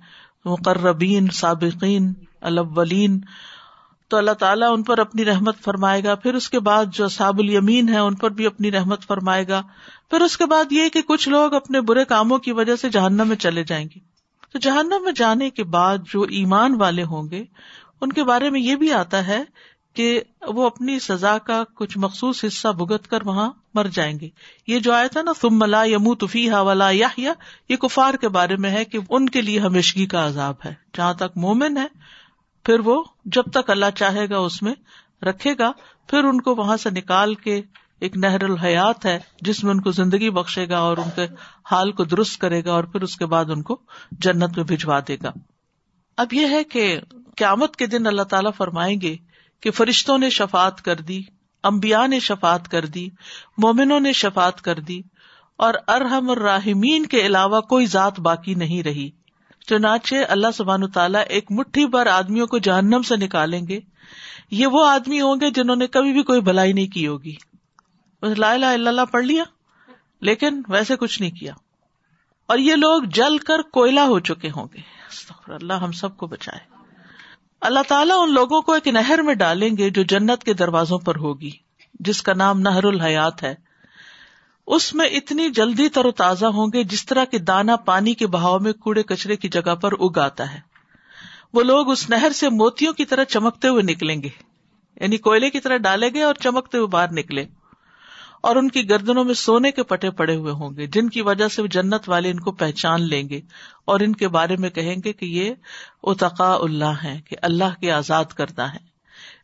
مقربین، 0.44 1.26
سابقین، 1.32 2.12
الاولین۔ 2.40 3.20
تو 4.08 4.16
اللہ 4.16 4.30
تعالیٰ 4.30 4.72
ان 4.72 4.82
پر 4.82 4.98
اپنی 4.98 5.24
رحمت 5.24 5.60
فرمائے 5.60 6.04
گا، 6.04 6.14
پھر 6.14 6.34
اس 6.34 6.50
کے 6.50 6.60
بعد 6.60 6.84
جو 6.92 7.08
صاب 7.08 7.38
الیمین 7.38 7.88
ہے 7.88 7.98
ان 7.98 8.14
پر 8.14 8.30
بھی 8.30 8.46
اپنی 8.46 8.72
رحمت 8.72 9.02
فرمائے 9.02 9.48
گا۔ 9.48 9.62
پھر 10.10 10.20
اس 10.20 10.36
کے 10.36 10.46
بعد 10.46 10.64
یہ 10.70 10.88
کہ 10.88 11.02
کچھ 11.02 11.28
لوگ 11.28 11.54
اپنے 11.54 11.80
برے 11.80 12.04
کاموں 12.04 12.38
کی 12.38 12.52
وجہ 12.52 12.76
سے 12.76 12.90
جہنم 12.90 13.28
میں 13.28 13.36
چلے 13.36 13.64
جائیں 13.64 13.88
گے۔ 13.94 14.00
تو 14.52 14.58
جہنم 14.58 15.02
میں 15.04 15.12
جانے 15.12 15.50
کے 15.50 15.64
بعد 15.64 15.98
جو 16.12 16.22
ایمان 16.22 16.80
والے 16.80 17.02
ہوں 17.02 17.30
گے، 17.30 17.44
ان 18.00 18.12
کے 18.12 18.24
بارے 18.24 18.50
میں 18.50 18.60
یہ 18.60 18.76
بھی 18.76 18.92
آتا 18.92 19.26
ہے 19.26 19.42
کہ 19.94 20.20
وہ 20.46 20.66
اپنی 20.66 20.98
سزا 20.98 21.38
کا 21.38 21.64
کچھ 21.74 21.98
مخصوص 21.98 22.44
حصہ 22.44 22.68
بھگت 22.68 23.10
کر 23.10 23.18
وہاں 23.24 23.50
مر 23.74 23.86
جائیں 23.92 24.20
گے۔ 24.20 24.28
یہ 24.66 24.78
جو 24.78 24.92
آیا 24.92 25.06
تھا 25.06 25.22
نا 25.22 25.32
تم 25.40 25.58
ملا 25.58 25.84
یمو 25.84 26.14
تفی 26.14 26.50
ولا 26.50 26.90
یا 26.90 27.08
یہ 27.68 27.76
کفار 27.76 28.14
کے 28.14 28.28
بارے 28.28 28.56
میں 28.56 28.70
ہے 28.70 28.84
کہ 28.84 28.98
ان 29.10 29.28
کے 29.28 29.42
لیے 29.42 29.58
ہمیشگی 29.58 30.06
کا 30.06 30.26
عذاب 30.26 30.54
ہے۔ 30.64 30.74
جہاں 30.96 31.14
تک 31.14 31.36
مومن 31.36 31.76
ہے 31.76 31.86
پھر 32.64 32.80
وہ 32.80 33.02
جب 33.24 33.42
تک 33.52 33.70
اللہ 33.70 33.90
چاہے 33.94 34.28
گا 34.28 34.38
اس 34.38 34.62
میں 34.62 34.74
رکھے 35.22 35.54
گا، 35.58 35.72
پھر 36.08 36.24
ان 36.24 36.40
کو 36.40 36.54
وہاں 36.54 36.76
سے 36.76 36.90
نکال 36.90 37.34
کے 37.34 37.62
ایک 38.00 38.16
نہر 38.16 38.44
الحیات 38.44 39.06
ہے، 39.06 39.18
جس 39.40 39.64
میں 39.64 39.70
ان 39.70 39.80
کو 39.80 39.90
زندگی 39.90 40.30
بخشے 40.30 40.68
گا 40.68 40.78
اور 40.78 40.96
ان 40.96 41.10
کے 41.14 41.26
حال 41.70 41.92
کو 41.92 42.04
درست 42.04 42.40
کرے 42.40 42.64
گا 42.64 42.72
اور 42.72 42.84
پھر 42.84 43.02
اس 43.02 43.16
کے 43.16 43.26
بعد 43.26 43.44
ان 43.50 43.62
کو 43.62 43.80
جنت 44.12 44.56
میں 44.56 44.64
بھجوا 44.64 45.00
دے 45.08 45.16
گا۔ 45.22 45.30
اب 46.16 46.32
یہ 46.32 46.46
ہے 46.46 46.64
کہ 46.64 47.00
قیامت 47.36 47.76
کے 47.76 47.86
دن 47.86 48.06
اللہ 48.06 48.22
تعالیٰ 48.22 48.50
فرمائیں 48.56 49.00
گے 49.00 49.16
کہ 49.60 49.70
فرشتوں 49.70 50.18
نے 50.18 50.30
شفات 50.30 50.82
کر 50.82 50.94
دی 50.94 51.22
امبیا 51.62 52.06
نے 52.06 52.20
شفات 52.20 52.68
کر 52.68 52.86
دی، 52.86 53.08
مومنوں 53.58 54.00
نے 54.00 54.12
شفات 54.12 54.62
کر 54.62 54.80
دی 54.80 55.00
اور 55.56 55.74
ارحم 55.88 56.30
الراحمین 56.30 57.06
کے 57.06 57.26
علاوہ 57.26 57.60
کوئی 57.60 57.86
ذات 57.86 58.20
باقی 58.20 58.54
نہیں 58.54 58.82
رہی۔ 58.82 59.10
چنانچہ 59.68 60.14
اللہ 60.28 60.46
سبحان 60.54 60.90
تعالیٰ 60.90 61.22
ایک 61.28 61.52
مٹھی 61.52 61.86
بھر 61.86 62.06
آدمیوں 62.06 62.46
کو 62.46 62.58
جہنم 62.58 63.02
سے 63.02 63.16
نکالیں 63.16 63.66
گے۔ 63.68 63.80
یہ 64.50 64.66
وہ 64.66 64.86
آدمی 64.86 65.20
ہوں 65.20 65.36
گے 65.40 65.50
جنہوں 65.50 65.76
نے 65.76 65.86
کبھی 65.86 66.12
بھی 66.12 66.22
کوئی 66.22 66.40
بھلائی 66.40 66.72
نہیں 66.72 66.86
کی 66.86 67.06
ہوگی۔ 67.06 67.34
لا 68.22 68.52
الہ 68.52 68.66
الا 68.66 68.90
اللہ 68.90 69.04
پڑھ 69.12 69.24
لیا، 69.24 69.44
لیکن 70.20 70.62
ویسے 70.68 70.96
کچھ 70.96 71.22
نہیں 71.22 71.30
کیا۔ 71.30 71.52
اور 72.46 72.58
یہ 72.58 72.74
لوگ 72.74 73.02
جل 73.02 73.38
کر 73.38 73.62
کوئلہ 73.62 74.00
ہو 74.00 74.20
چکے 74.20 74.50
ہوں 74.56 74.66
گے۔ 74.74 74.80
اللہ، 75.48 75.72
ہم 75.72 75.92
سب 75.92 76.16
کو 76.16 76.26
بچائے۔ 76.26 76.74
اللہ 77.60 77.80
تعالیٰ 77.88 78.16
ان 78.22 78.34
لوگوں 78.34 78.62
کو 78.62 78.72
ایک 78.72 78.88
نہر 78.88 79.22
میں 79.22 79.34
ڈالیں 79.34 79.76
گے 79.76 79.90
جو 79.90 80.02
جنت 80.02 80.44
کے 80.44 80.52
دروازوں 80.52 80.98
پر 80.98 81.16
ہوگی، 81.16 81.50
جس 82.00 82.22
کا 82.22 82.32
نام 82.34 82.60
نہر 82.60 82.84
الحیات 82.84 83.42
ہے۔ 83.42 83.54
اس 84.66 84.94
میں 84.94 85.06
اتنی 85.06 85.50
جلدی 85.50 85.88
تر 85.88 86.04
و 86.04 86.10
تازہ 86.10 86.46
ہوں 86.46 86.66
گے 86.72 86.84
جس 86.84 87.06
طرح 87.06 87.24
کے 87.24 87.38
دانا 87.38 87.76
پانی 87.76 88.14
کے 88.14 88.26
بہاؤ 88.26 88.58
میں 88.58 88.72
کوڑے 88.72 89.02
کچرے 89.02 89.36
کی 89.36 89.48
جگہ 89.48 89.74
پر 89.74 89.92
اگ 90.00 90.18
آتا 90.18 90.54
ہے۔ 90.54 90.60
وہ 91.52 91.62
لوگ 91.62 91.90
اس 91.90 92.10
نہر 92.10 92.32
سے 92.34 92.48
موتیوں 92.48 92.92
کی 92.92 93.04
طرح 93.04 93.24
چمکتے 93.24 93.68
ہوئے 93.68 93.82
نکلیں 93.82 94.22
گے۔ 94.22 94.28
یعنی 95.00 95.16
کوئلے 95.16 95.50
کی 95.50 95.60
طرح 95.60 95.76
ڈالے 95.76 96.12
گئے 96.12 96.22
اور 96.22 96.34
چمکتے 96.34 96.78
ہوئے 96.78 96.88
باہر 96.88 97.12
نکلے۔ 97.12 97.44
اور 98.42 98.56
ان 98.56 98.68
کی 98.68 98.90
گردنوں 98.90 99.24
میں 99.24 99.34
سونے 99.34 99.70
کے 99.70 99.82
پٹے 99.82 100.10
پڑے 100.10 100.36
ہوئے 100.36 100.52
ہوں 100.52 100.76
گے، 100.76 100.86
جن 100.86 101.08
کی 101.08 101.20
وجہ 101.20 101.48
سے 101.48 101.62
جنت 101.68 102.08
والے 102.08 102.30
ان 102.30 102.40
کو 102.40 102.52
پہچان 102.52 103.02
لیں 103.02 103.28
گے 103.28 103.40
اور 103.84 104.00
ان 104.00 104.12
کے 104.12 104.28
بارے 104.28 104.56
میں 104.56 104.70
کہیں 104.70 104.96
گے 105.04 105.12
کہ 105.12 105.24
یہ 105.26 105.54
اتقا 106.02 106.54
اللہ 106.54 107.04
ہے 107.04 107.20
کہ 107.28 107.36
اللہ 107.42 107.80
کے 107.80 107.92
آزاد 107.92 108.24
کرتا 108.24 108.72
ہے 108.72 108.94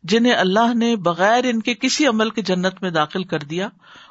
جنہیں 0.02 0.32
اللہ 0.32 0.74
نے 0.74 0.96
بغیر 0.96 1.44
ان 1.44 1.62
کے 1.62 1.74
کسی 1.74 2.06
عمل 2.06 2.30
کے 2.30 2.42
جنت 2.42 2.82
میں 2.82 2.90
داخل 2.90 3.24
کر 3.24 3.38
دیا 3.38 3.68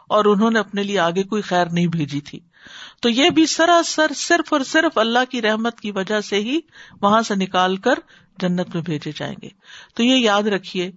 اور 0.10 0.26
انہوں 0.26 0.52
نے 0.52 0.60
اپنے 0.60 0.84
لیے 0.84 1.00
آگے 1.00 1.24
کوئی 1.24 1.42
خیر 1.42 1.66
نہیں 1.66 1.88
بھیجی 1.88 2.22
تھی۔ 2.22 2.40
تو 3.02 3.10
یہ 3.10 3.30
بھی 3.30 3.46
سراسر 3.46 4.14
صرف 4.16 4.54
اور 4.54 4.62
صرف 4.62 4.98
اللہ 4.98 5.20
کی 5.30 5.42
رحمت 5.42 5.80
کی 5.80 5.92
وجہ 5.92 6.22
سے 6.22 6.36
ہی 6.36 6.60
وہاں 7.02 7.22
سے 7.22 7.36
نکال 7.36 7.78
کر 7.78 7.94
جنت 8.40 8.76
میں 8.76 8.84
بھیجے 8.84 9.12
جائیں 9.16 9.36
گے۔ 9.42 9.50
تو 9.96 10.04
یہ 10.04 10.16
یاد 10.16 10.44
رکھیے 10.44 10.92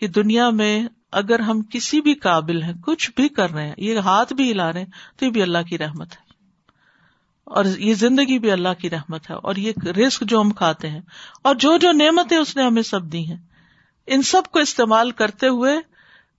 کہ 0.00 0.06
دنیا 0.06 0.50
میں 0.50 0.88
اگر 1.12 1.40
ہم 1.40 1.62
کسی 1.62 2.00
بھی 2.00 2.14
قابل 2.14 2.62
ہیں، 2.62 2.72
کچھ 2.72 3.10
بھی 3.16 3.28
کر 3.28 3.50
رہے 3.50 3.66
ہیں، 3.66 3.74
یہ 3.78 3.98
ہاتھ 3.98 4.32
بھی 4.32 4.52
ہلا 4.52 4.72
رہے 4.72 4.80
ہیں، 4.80 5.18
تو 5.18 5.24
یہ 5.24 5.30
بھی 5.30 5.42
اللہ 5.42 5.62
کی 5.68 5.78
رحمت 5.78 6.12
ہے۔ 6.12 6.32
اور 7.44 7.64
یہ 7.64 7.94
زندگی 7.94 8.38
بھی 8.38 8.50
اللہ 8.50 8.80
کی 8.80 8.90
رحمت 8.90 9.30
ہے۔ 9.30 9.34
اور 9.34 9.56
یہ 9.56 9.72
رسک 9.86 10.22
جو 10.22 10.40
ہم 10.40 10.50
کھاتے 10.50 10.90
ہیں، 10.90 11.00
اور 11.42 11.54
جو 11.54 11.78
جو 11.78 11.92
نعمتیں 11.92 12.36
اس 12.36 12.56
نے 12.56 12.62
ہمیں 12.62 12.82
سب 12.82 13.12
دی 13.12 13.26
ہیں، 13.26 13.38
ان 14.06 14.22
سب 14.22 14.42
کو 14.50 14.58
استعمال 14.58 15.10
کرتے 15.10 15.48
ہوئے 15.48 15.91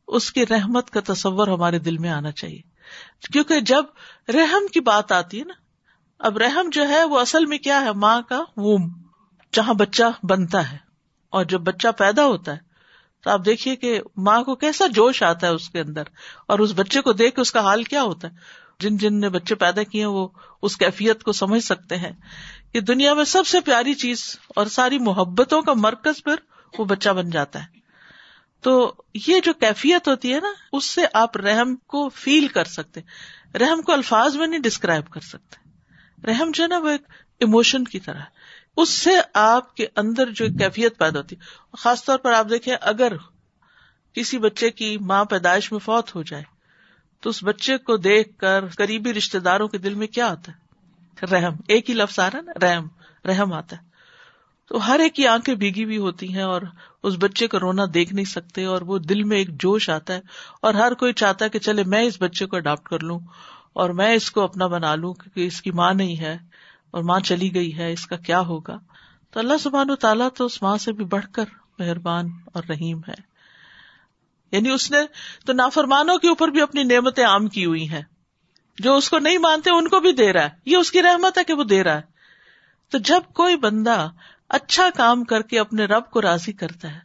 اس 0.08 0.32
کی 0.32 0.46
رحمت 0.46 0.89
کا 0.89 1.00
تصور 1.06 1.48
ہمارے 1.48 1.80
دل 1.80 1.98
میں 1.98 2.10
آنا 2.10 2.32
چاہیے۔ 2.32 2.62
کیونکہ 3.34 3.60
جب 3.60 3.84
رحم 4.28 4.68
کی 4.74 4.80
بات 4.80 5.12
آتی 5.12 5.39
ہے 5.39 5.46
نا، 5.46 5.54
اب 6.20 6.38
رحم 6.38 6.70
جو 6.72 6.88
ہے 6.88 7.04
وہ 7.04 7.20
اصل 7.20 7.46
میں 7.46 7.58
کیا 7.58 7.82
ہے؟ 7.82 7.92
ماں 7.92 8.22
کا 8.22 8.44
ووم، 8.58 8.92
جہاں 9.54 9.74
بچہ 9.74 10.26
بنتا 10.26 10.72
ہے۔ 10.72 10.78
اور 11.30 11.46
جب 11.46 11.62
بچہ 11.62 11.88
پیدا 11.98 12.26
ہوتا 12.26 12.52
ہے، 12.52 12.58
تو 13.24 13.30
آپ 13.30 13.46
دیکھیے 13.46 13.76
کہ 13.76 14.02
ماں 14.18 14.44
کو 14.44 14.56
کیسا 14.56 14.88
جوش 14.88 15.24
آتا 15.24 15.48
ہے 15.48 15.52
اس 15.52 15.70
کے 15.70 15.80
اندر۔ 15.80 16.04
اور 16.48 16.60
اس 16.60 16.74
بچے 16.76 17.02
کو 17.02 17.13
دیکھ 17.13 17.36
کے 17.36 17.42
اس 17.42 17.52
کا 17.52 17.60
حال 17.60 17.84
کیا 17.84 18.04
ہوتا 18.04 18.28
ہے؟ 18.28 18.34
جن 18.80 18.98
جن 18.98 19.20
نے 19.20 19.30
بچے 19.30 19.56
پیدا 19.56 19.84
کیے، 19.84 20.06
وہ 20.06 20.28
اس 20.62 20.78
کیفیت 20.78 21.24
کو 21.24 21.32
سمجھ 21.32 21.63
سکتے 21.63 21.98
ہیں 21.98 22.12
کہ 22.74 22.80
دنیا 22.80 23.13
میں 23.13 23.24
سب 23.24 23.48
سے 23.48 23.60
پیاری 23.60 23.94
چیز 23.94 24.39
اور 24.56 24.66
ساری 24.66 25.00
محبتوں 25.00 25.62
کا 25.62 25.74
مرکز 25.74 26.24
پھر 26.24 26.36
وہ 26.78 26.86
بچہ 26.86 27.10
بن 27.10 27.30
جاتا 27.30 27.63
ہے۔ 27.63 27.83
تو 28.63 28.93
یہ 29.28 29.39
جو 29.43 29.54
کیفیت 29.54 30.08
ہوتی 30.08 30.34
ہے 30.34 30.39
نا، 30.39 30.47
اس 30.71 30.86
سے 30.86 31.02
آپ 31.13 31.38
رحم 31.38 31.76
کو 31.76 32.10
فیل 32.10 32.47
کر 32.47 32.63
سکتے 32.63 33.02
رحم 33.60 33.82
کو 33.82 33.91
الفاظ 33.91 34.36
میں 34.36 34.47
نہیں 34.47 34.60
ڈسکرائب 34.60 35.10
کر 35.10 35.19
سکتے۔ 35.19 35.69
رحم 36.28 36.52
جو 36.54 36.63
ہے 36.63 36.67
نا، 36.67 36.78
وہ 36.78 36.89
ایک 36.89 37.02
ایموشن 37.39 37.84
کی 37.84 37.99
طرح۔ 37.99 38.19
اس 38.78 38.89
سے 38.89 39.10
آپ 39.34 39.76
کے 39.76 39.88
اندر 39.95 40.32
جو 40.32 40.45
کیفیت 40.60 40.97
پیدا 40.97 41.19
ہوتی 41.19 41.36
خاص 41.78 42.04
طور 42.04 42.19
پر 42.19 42.34
آپ 42.34 42.45
دیکھیں، 42.49 42.76
اگر 42.82 43.13
کسی 44.13 44.38
بچے 44.38 44.71
کی 44.71 44.97
ماں 44.97 45.26
پیدائش 45.26 45.71
میں 45.71 45.80
فوت 45.80 46.15
ہو 46.15 46.23
جائے، 46.23 46.43
تو 47.19 47.30
اس 47.30 47.43
بچے 47.43 47.78
کو 47.78 47.97
دیکھ 47.97 48.38
کر 48.38 48.65
قریبی 48.67 49.13
رشتے 49.13 49.39
داروں 49.39 49.67
کے 49.67 49.78
دل 49.78 49.93
میں 49.93 50.08
کیا 50.08 50.28
آتا 50.28 50.52
ہے؟ 50.52 50.58
رحم۔ 51.32 51.54
ایک 51.67 51.89
ہی 51.89 51.95
لفظ 51.95 52.19
آ 52.19 52.30
رہا 52.32 52.41
نا، 52.41 52.52
رحم۔ 52.65 52.88
رحم 53.26 53.54
آتا 53.54 53.76
ہے۔ 53.76 53.92
تو 54.69 54.88
ہر 54.88 54.99
ایک 54.99 55.15
کی 55.15 55.28
آنکھیں 55.28 55.56
بھیگی 55.56 55.86
بھی 55.86 55.97
ہوتی 55.97 56.34
ہیں 56.34 56.41
اور 56.41 56.62
اس 57.04 57.13
بچے 57.19 57.47
کا 57.47 57.60
رونا 57.60 57.84
دیکھ 57.93 58.13
نہیں 58.13 58.26
سکتے 58.26 58.65
اور 58.65 58.82
وہ 58.82 58.97
دل 58.97 59.23
میں 59.23 59.38
ایک 59.38 59.49
جوش 59.62 59.89
آتا 59.89 60.13
ہے 60.13 60.21
اور 60.62 60.73
ہر 60.73 60.93
کوئی 60.93 61.13
چاہتا 61.13 61.45
ہے 61.45 61.49
کہ 61.49 61.60
چلے 61.60 61.84
میں 61.84 62.02
اس 62.02 62.21
بچے 62.21 62.45
کو 62.45 62.56
اڈاپٹ 62.56 62.89
کر 62.89 62.99
لوں 62.99 63.19
اور 63.73 63.89
میں 63.89 64.13
اس 64.13 64.32
کو 64.32 64.41
اپنا 64.41 64.67
بنا 64.67 64.95
لوں 64.95 65.13
کیونکہ 65.13 65.47
اس 65.47 65.62
کی 65.62 65.71
ماں 65.71 65.93
نہیں 65.93 66.19
ہے 66.19 66.38
اور 66.91 67.04
ماں 67.04 67.19
چلی 67.19 67.54
گئی 67.54 67.78
ہے، 67.78 67.91
اس 67.91 68.06
کا 68.06 68.15
کیا 68.15 68.39
ہوگا؟ 68.39 68.80
تو 69.32 69.39
اللہ 69.39 69.58
سبحان 69.60 69.89
و 69.89 69.95
تعالیٰ 69.95 70.28
تو 70.38 70.45
اس 70.45 70.62
ماں 70.62 70.78
سے 70.78 70.91
بھی 70.91 71.06
بڑھ 71.06 71.26
کر 71.32 71.45
مہربان 71.80 72.30
اور 72.54 72.63
رحیم 72.69 72.99
ہے۔ 72.99 73.34
یعنی 74.52 74.69
اس 74.69 74.91
نے 74.91 74.97
تو 75.45 75.54
نافرمانوں 75.54 76.17
کے 76.17 76.30
اوپر 76.30 76.47
بھی 76.47 76.62
اپنی 76.62 76.84
نعمتیں 76.84 77.26
عام 77.26 77.47
کی 77.47 77.65
ہوئی 77.65 77.89
ہیں۔ 77.89 78.02
جو 78.80 78.97
اس 78.97 79.10
کو 79.10 79.19
نہیں 79.19 79.38
مانتے، 79.38 79.69
ان 79.69 79.88
کو 79.88 79.99
بھی 79.99 80.12
دے 80.12 80.34
رہا 80.34 80.43
ہے۔ 80.43 80.49
یہ 80.65 80.78
اس 80.78 80.91
کی 80.91 81.04
رحمت 81.04 81.38
ہے 81.38 81.43
کہ 81.43 81.54
وہ 81.54 81.63
دے 81.63 81.84
رہا 81.84 81.95
ہے۔ 81.95 82.02
تو 82.91 82.97
جب 82.97 83.21
کوئی 83.34 83.58
بندہ 83.58 84.10
اچھا 84.54 84.89
کام 84.96 85.24
کر 85.24 85.42
کے 85.42 85.60
اپنے 85.60 85.86
رب 85.86 86.10
کو 86.12 86.22
راضی 86.22 86.52
کرتا 86.52 86.94
ہے۔ 86.94 87.00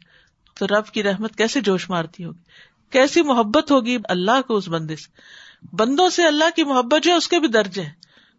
تو 0.59 0.67
رب 0.67 0.87
کی 0.87 1.03
رحمت 1.03 1.37
کیسے 1.37 1.61
جوش 1.61 1.91
مارتی 1.91 2.25
ہوگی؟ 2.25 2.43
کیسی 2.91 3.23
محبت 3.23 3.71
ہوگی 3.71 3.97
اللہ 4.05 4.41
کو 4.49 4.57
اس 4.57 4.69
بندے 4.69 4.97
سے؟ 4.97 5.21
بندوں 5.73 6.09
سے 6.09 6.27
اللہ 6.27 6.45
کی 6.57 6.65
محبت 6.65 7.05
جو 7.05 7.11
ہے 7.11 7.17
اس 7.17 7.29
کے 7.29 7.41
بھی 7.41 7.49
درجے 7.49 7.83
ہیں۔ 7.83 7.93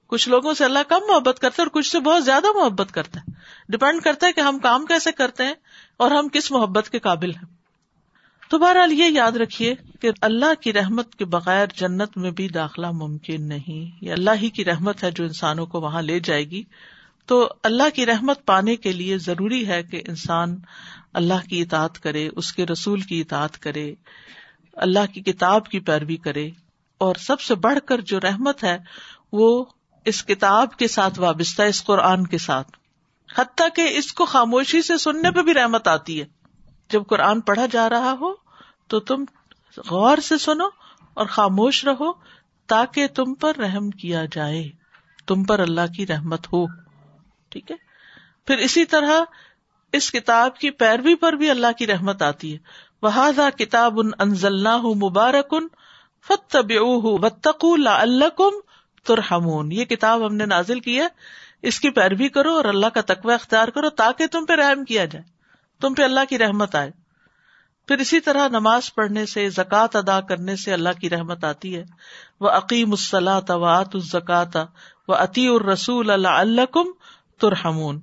کچھ 0.08 0.30
لوگوں 0.30 0.54
سے 0.54 0.66
اللہ 0.66 0.80
کم 0.88 1.00
محبت 1.08 1.40
کرتا 1.40 1.62
ہے 1.62 1.68
اور 1.68 1.68
کچھ 1.68 1.92
سے 1.92 2.00
بہت 2.00 2.26
زیادہ 2.26 2.58
محبت 2.58 2.92
کرتا 2.92 3.20
ہے۔ 3.20 3.32
ڈپینڈ 3.70 4.02
کرتا 4.02 4.28
ہے 4.28 4.34
کہ 4.34 4.42
ہم 4.42 4.60
کام 4.60 4.86
کیسے 4.86 5.12
کرتے 5.12 5.44
ہیں 5.44 5.54
اور 5.98 6.12
ہم 6.12 6.28
کس 6.28 6.52
محبت 6.52 6.90
کے 6.90 7.00
قابل 7.00 7.30
ہیں۔ 7.30 7.54
تو 8.50 8.58
بہرحال 8.58 8.92
یہ 8.92 9.06
یاد 9.06 9.32
رکھیے 9.32 9.76
کہ 10.02 10.12
اللہ 10.22 10.62
کی 10.62 10.74
رحمت 10.74 11.16
کے 11.16 11.26
بغیر 11.26 11.66
جنت 11.76 12.18
میں 12.18 12.32
بھی 12.32 12.48
داخلہ 12.48 12.92
ممکن 12.92 13.48
نہیں۔ 13.48 14.06
یہ 14.06 14.12
اللہ 14.12 14.30
ہی 14.42 14.50
کی 14.50 14.66
رحمت 14.66 15.04
ہے 15.04 15.12
جو 15.12 15.24
انسانوں 15.24 15.66
کو 15.66 15.82
وہاں 15.82 16.02
لے 16.02 16.20
جائے 16.20 16.50
گی۔ 16.50 16.64
تو 17.30 17.50
اللہ 17.64 17.90
کی 17.96 18.06
رحمت 18.06 18.46
پانے 18.46 18.76
کے 18.76 18.92
لیے 18.92 19.18
ضروری 19.18 19.68
ہے 19.68 19.84
کہ 19.84 20.02
انسان 20.08 20.58
اللہ 21.14 21.48
کی 21.50 21.62
اطاعت 21.62 22.00
کرے، 22.00 22.30
اس 22.36 22.54
کے 22.54 22.66
رسول 22.66 23.02
کی 23.02 23.22
اطاعت 23.22 23.58
کرے، 23.58 23.94
اللہ 24.74 25.14
کی 25.14 25.22
کتاب 25.22 25.66
کی 25.66 25.80
پیروی 25.80 26.16
کرے۔ 26.16 26.50
اور 26.98 27.16
سب 27.16 27.42
سے 27.42 27.56
بڑھ 27.56 27.80
کر 27.86 28.02
جو 28.02 28.20
رحمت 28.20 28.64
ہے، 28.64 28.78
وہ 29.32 29.66
اس 30.06 30.26
کتاب 30.26 30.76
کے 30.76 30.88
ساتھ 30.88 31.20
وابستہ، 31.20 31.62
اس 31.62 31.84
قرآن 31.84 32.28
کے 32.28 32.38
ساتھ۔ 32.38 32.72
حتیٰ 33.38 33.68
کہ 33.76 33.88
اس 33.98 34.14
کو 34.14 34.26
خاموشی 34.26 34.82
سے 34.82 34.98
سننے 34.98 35.32
پہ 35.32 35.42
بھی 35.42 35.54
رحمت 35.54 35.88
آتی 35.88 36.22
ہے۔ 36.22 36.26
جب 36.90 37.04
قرآن 37.08 37.42
پڑھا 37.42 37.66
جا 37.72 37.90
رہا 37.90 38.16
ہو، 38.20 38.34
تو 38.88 39.00
تم 39.00 39.26
غور 39.90 40.18
سے 40.18 40.38
سنو 40.38 40.68
اور 41.14 41.26
خاموش 41.26 41.86
رہو 41.86 42.12
تاکہ 42.68 43.08
تم 43.08 43.34
پر 43.34 43.56
رحم 43.56 43.90
کیا 43.90 44.26
جائے۔ 44.32 44.70
تم 45.28 45.44
پر 45.44 45.60
اللہ 45.60 45.94
کی 45.98 46.08
رحمت 46.08 46.54
ہو۔ 46.54 46.89
ٹھیک 47.50 47.72
ہے؟ 47.72 47.76
پھر 48.48 48.58
اسی 48.58 48.86
طرح 48.86 49.24
اس 49.94 50.12
کتاب 50.12 50.58
کی 50.58 50.70
پیروی 50.70 51.16
پر 51.16 51.34
بھی 51.34 51.50
اللہ 51.50 51.72
کی 51.78 51.88
رحمت 51.88 52.22
آتی 52.22 52.54
ہے۔ 52.54 52.58
وہ 53.02 53.50
کتاب 53.58 54.00
ان 54.00 54.12
انزل 54.20 54.68
مبارک 54.96 55.48
ان 55.52 55.68
فتب 56.28 56.72
اللہ 57.86 58.38
کم 58.38 58.60
ترہمون 59.04 59.72
یہ 59.72 59.86
کتاب 59.86 60.28
ہم 60.28 60.36
نے 60.36 60.46
نازل 60.46 60.80
کی 60.80 61.00
ہے۔ 61.00 61.08
اس 61.62 61.80
کی 61.80 61.90
پیروی 61.90 62.30
کرو 62.30 62.56
اور 62.56 62.66
اللہ 62.66 62.86
کا 62.86 63.02
تقوی 63.02 63.34
اختیار 63.34 63.68
کرو 63.68 63.90
تاکہ 63.90 64.28
تم 64.28 64.46
پہ 64.46 64.54
رحم 64.54 64.86
کیا 64.86 65.06
جائے۔ 65.06 65.26
تم 65.82 65.94
پہ 65.94 66.04
اللہ 66.04 66.20
کی 66.30 66.38
رحمت 66.38 66.76
آئے۔ 66.76 66.92
پھر 67.88 67.98
اسی 67.98 68.20
طرح 68.20 68.48
نماز 68.48 68.96
پڑھنے 68.96 69.26
سے، 69.26 69.50
زکوٰۃ 69.50 69.88
ادا 69.94 70.22
کرنے 70.22 70.56
سے 70.56 70.74
اللہ 70.74 71.00
کی 71.02 71.10
رحمت 71.10 71.44
آتی 71.44 71.78
ہے۔ 71.78 71.84
وہ 72.40 72.50
عقیم 72.50 72.92
الصلاۃ 72.92 73.50
و 73.50 73.64
آت 73.64 73.90
الزکات 73.94 74.58
و 75.08 75.14
عطی 75.14 75.48
الرسول 75.48 76.10
اللہ 76.10 76.28
اللہ 76.28 76.66
ترحمون۔ 77.40 78.00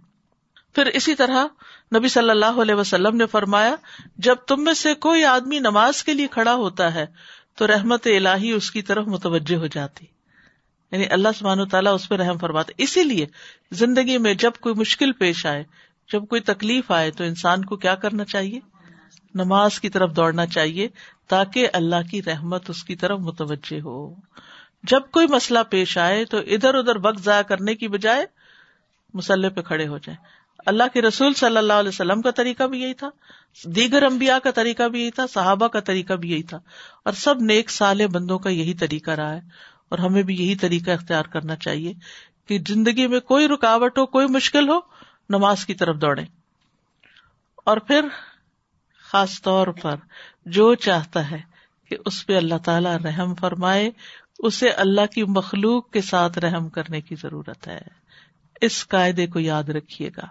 پھر 0.74 0.86
اسی 0.86 1.14
طرح 1.14 1.44
نبی 1.98 2.08
صلی 2.08 2.30
اللہ 2.30 2.60
علیہ 2.62 2.74
وسلم 2.74 3.16
نے 3.16 3.26
فرمایا، 3.26 3.76
جب 4.16 4.34
تم 4.34 4.64
میں 4.64 4.74
سے 4.74 4.94
کوئی 4.94 5.24
آدمی 5.24 5.58
نماز 5.58 6.04
کے 6.04 6.14
لیے 6.14 6.26
کھڑا 6.26 6.54
ہوتا 6.54 6.94
ہے، 6.94 7.06
تو 7.54 7.66
رحمت 7.66 8.06
الہی 8.06 8.52
اس 8.52 8.70
کی 8.70 8.82
طرف 8.82 9.06
متوجہ 9.06 9.56
ہو 9.56 9.66
جاتی۔ 9.66 10.06
یعنی 10.92 11.06
اللہ 11.10 11.28
سبحانہ 11.38 11.62
تعالیٰ 11.70 11.94
اس 11.94 12.08
پہ 12.08 12.14
رحم 12.14 12.38
فرماتے۔ 12.38 12.72
اسی 12.78 13.02
لیے 13.02 13.26
زندگی 13.72 14.18
میں 14.18 14.34
جب 14.34 14.50
کوئی 14.60 14.74
مشکل 14.74 15.12
پیش 15.12 15.46
آئے، 15.46 15.64
جب 16.12 16.26
کوئی 16.26 16.40
تکلیف 16.40 16.90
آئے، 16.90 17.10
تو 17.10 17.24
انسان 17.24 17.64
کو 17.64 17.76
کیا 17.76 17.94
کرنا 17.94 18.24
چاہیے؟ 18.24 18.60
نماز 19.34 19.80
کی 19.80 19.88
طرف 19.88 20.16
دوڑنا 20.16 20.46
چاہیے 20.46 20.88
تاکہ 21.28 21.68
اللہ 21.72 22.08
کی 22.10 22.22
رحمت 22.22 22.70
اس 22.70 22.84
کی 22.84 22.96
طرف 22.96 23.18
متوجہ 23.18 23.80
ہو۔ 23.80 24.14
جب 24.82 25.00
کوئی 25.10 25.26
مسئلہ 25.26 25.58
پیش 25.70 25.98
آئے، 25.98 26.24
تو 26.24 26.38
ادھر 26.38 26.74
ادھر 26.74 26.96
وقت 27.02 27.22
ضائع 27.22 27.42
کرنے 27.42 27.74
کی 27.74 27.88
بجائے 27.88 28.26
مسلح 29.14 29.48
پہ 29.48 29.62
کھڑے 29.62 29.88
ہو 29.88 29.98
جائیں۔ 29.98 30.24
اللہ 30.66 30.82
کے 30.92 31.02
رسول 31.02 31.34
صلی 31.34 31.56
اللہ 31.56 31.72
علیہ 31.72 31.88
وسلم 31.88 32.22
کا 32.22 32.30
طریقہ 32.30 32.62
بھی 32.62 32.82
یہی 32.82 32.94
تھا، 32.94 33.08
دیگر 33.64 34.02
امبیا 34.02 34.38
کا 34.38 34.50
طریقہ 34.50 34.82
بھی 34.82 35.00
یہی 35.00 35.10
تھا، 35.10 35.26
صحابہ 35.26 35.68
کا 35.68 35.80
طریقہ 35.80 36.12
بھی 36.12 36.32
یہی 36.32 36.42
تھا۔ 36.42 36.56
اور 37.04 37.12
سب 37.12 37.40
نیک 37.40 37.70
سال 37.70 38.06
بندوں 38.06 38.38
کا 38.38 38.50
یہی 38.50 38.74
طریقہ 38.74 39.10
رہا 39.10 39.34
ہے۔ 39.34 39.40
اور 39.88 39.98
ہمیں 39.98 40.22
بھی 40.22 40.34
یہی 40.34 40.54
طریقہ 40.54 40.90
اختیار 40.90 41.24
کرنا 41.24 41.56
چاہیے 41.56 41.92
کہ 42.46 42.58
زندگی 42.68 43.06
میں 43.06 43.20
کوئی 43.20 43.48
رکاوٹ 43.48 43.98
ہو، 43.98 44.06
کوئی 44.06 44.26
مشکل 44.26 44.68
ہو، 44.68 44.78
نماز 45.28 45.66
کی 45.66 45.74
طرف 45.74 45.96
دوڑے 45.96 46.22
اور 47.56 47.76
پھر 47.76 48.08
خاص 49.10 49.42
طور 49.42 49.66
پر 49.66 49.94
جو 50.46 50.74
چاہتا 50.74 51.30
ہے 51.30 51.38
کہ 51.88 51.96
اس 52.06 52.26
پہ 52.26 52.36
اللہ 52.36 52.54
تعالی 52.64 52.88
رحم 53.04 53.34
فرمائے، 53.34 53.90
اسے 54.38 54.68
اللہ 54.68 55.06
کی 55.14 55.24
مخلوق 55.24 55.90
کے 55.90 56.00
ساتھ 56.00 56.38
رحم 56.38 56.68
کرنے 56.68 57.00
کی 57.00 57.14
ضرورت 57.14 57.68
ہے۔ 57.68 58.05
اس 58.60 58.88
قاعدے 58.88 59.26
کو 59.26 59.38
یاد 59.38 59.62
رکھیے 59.62 60.10
گا۔ 60.16 60.26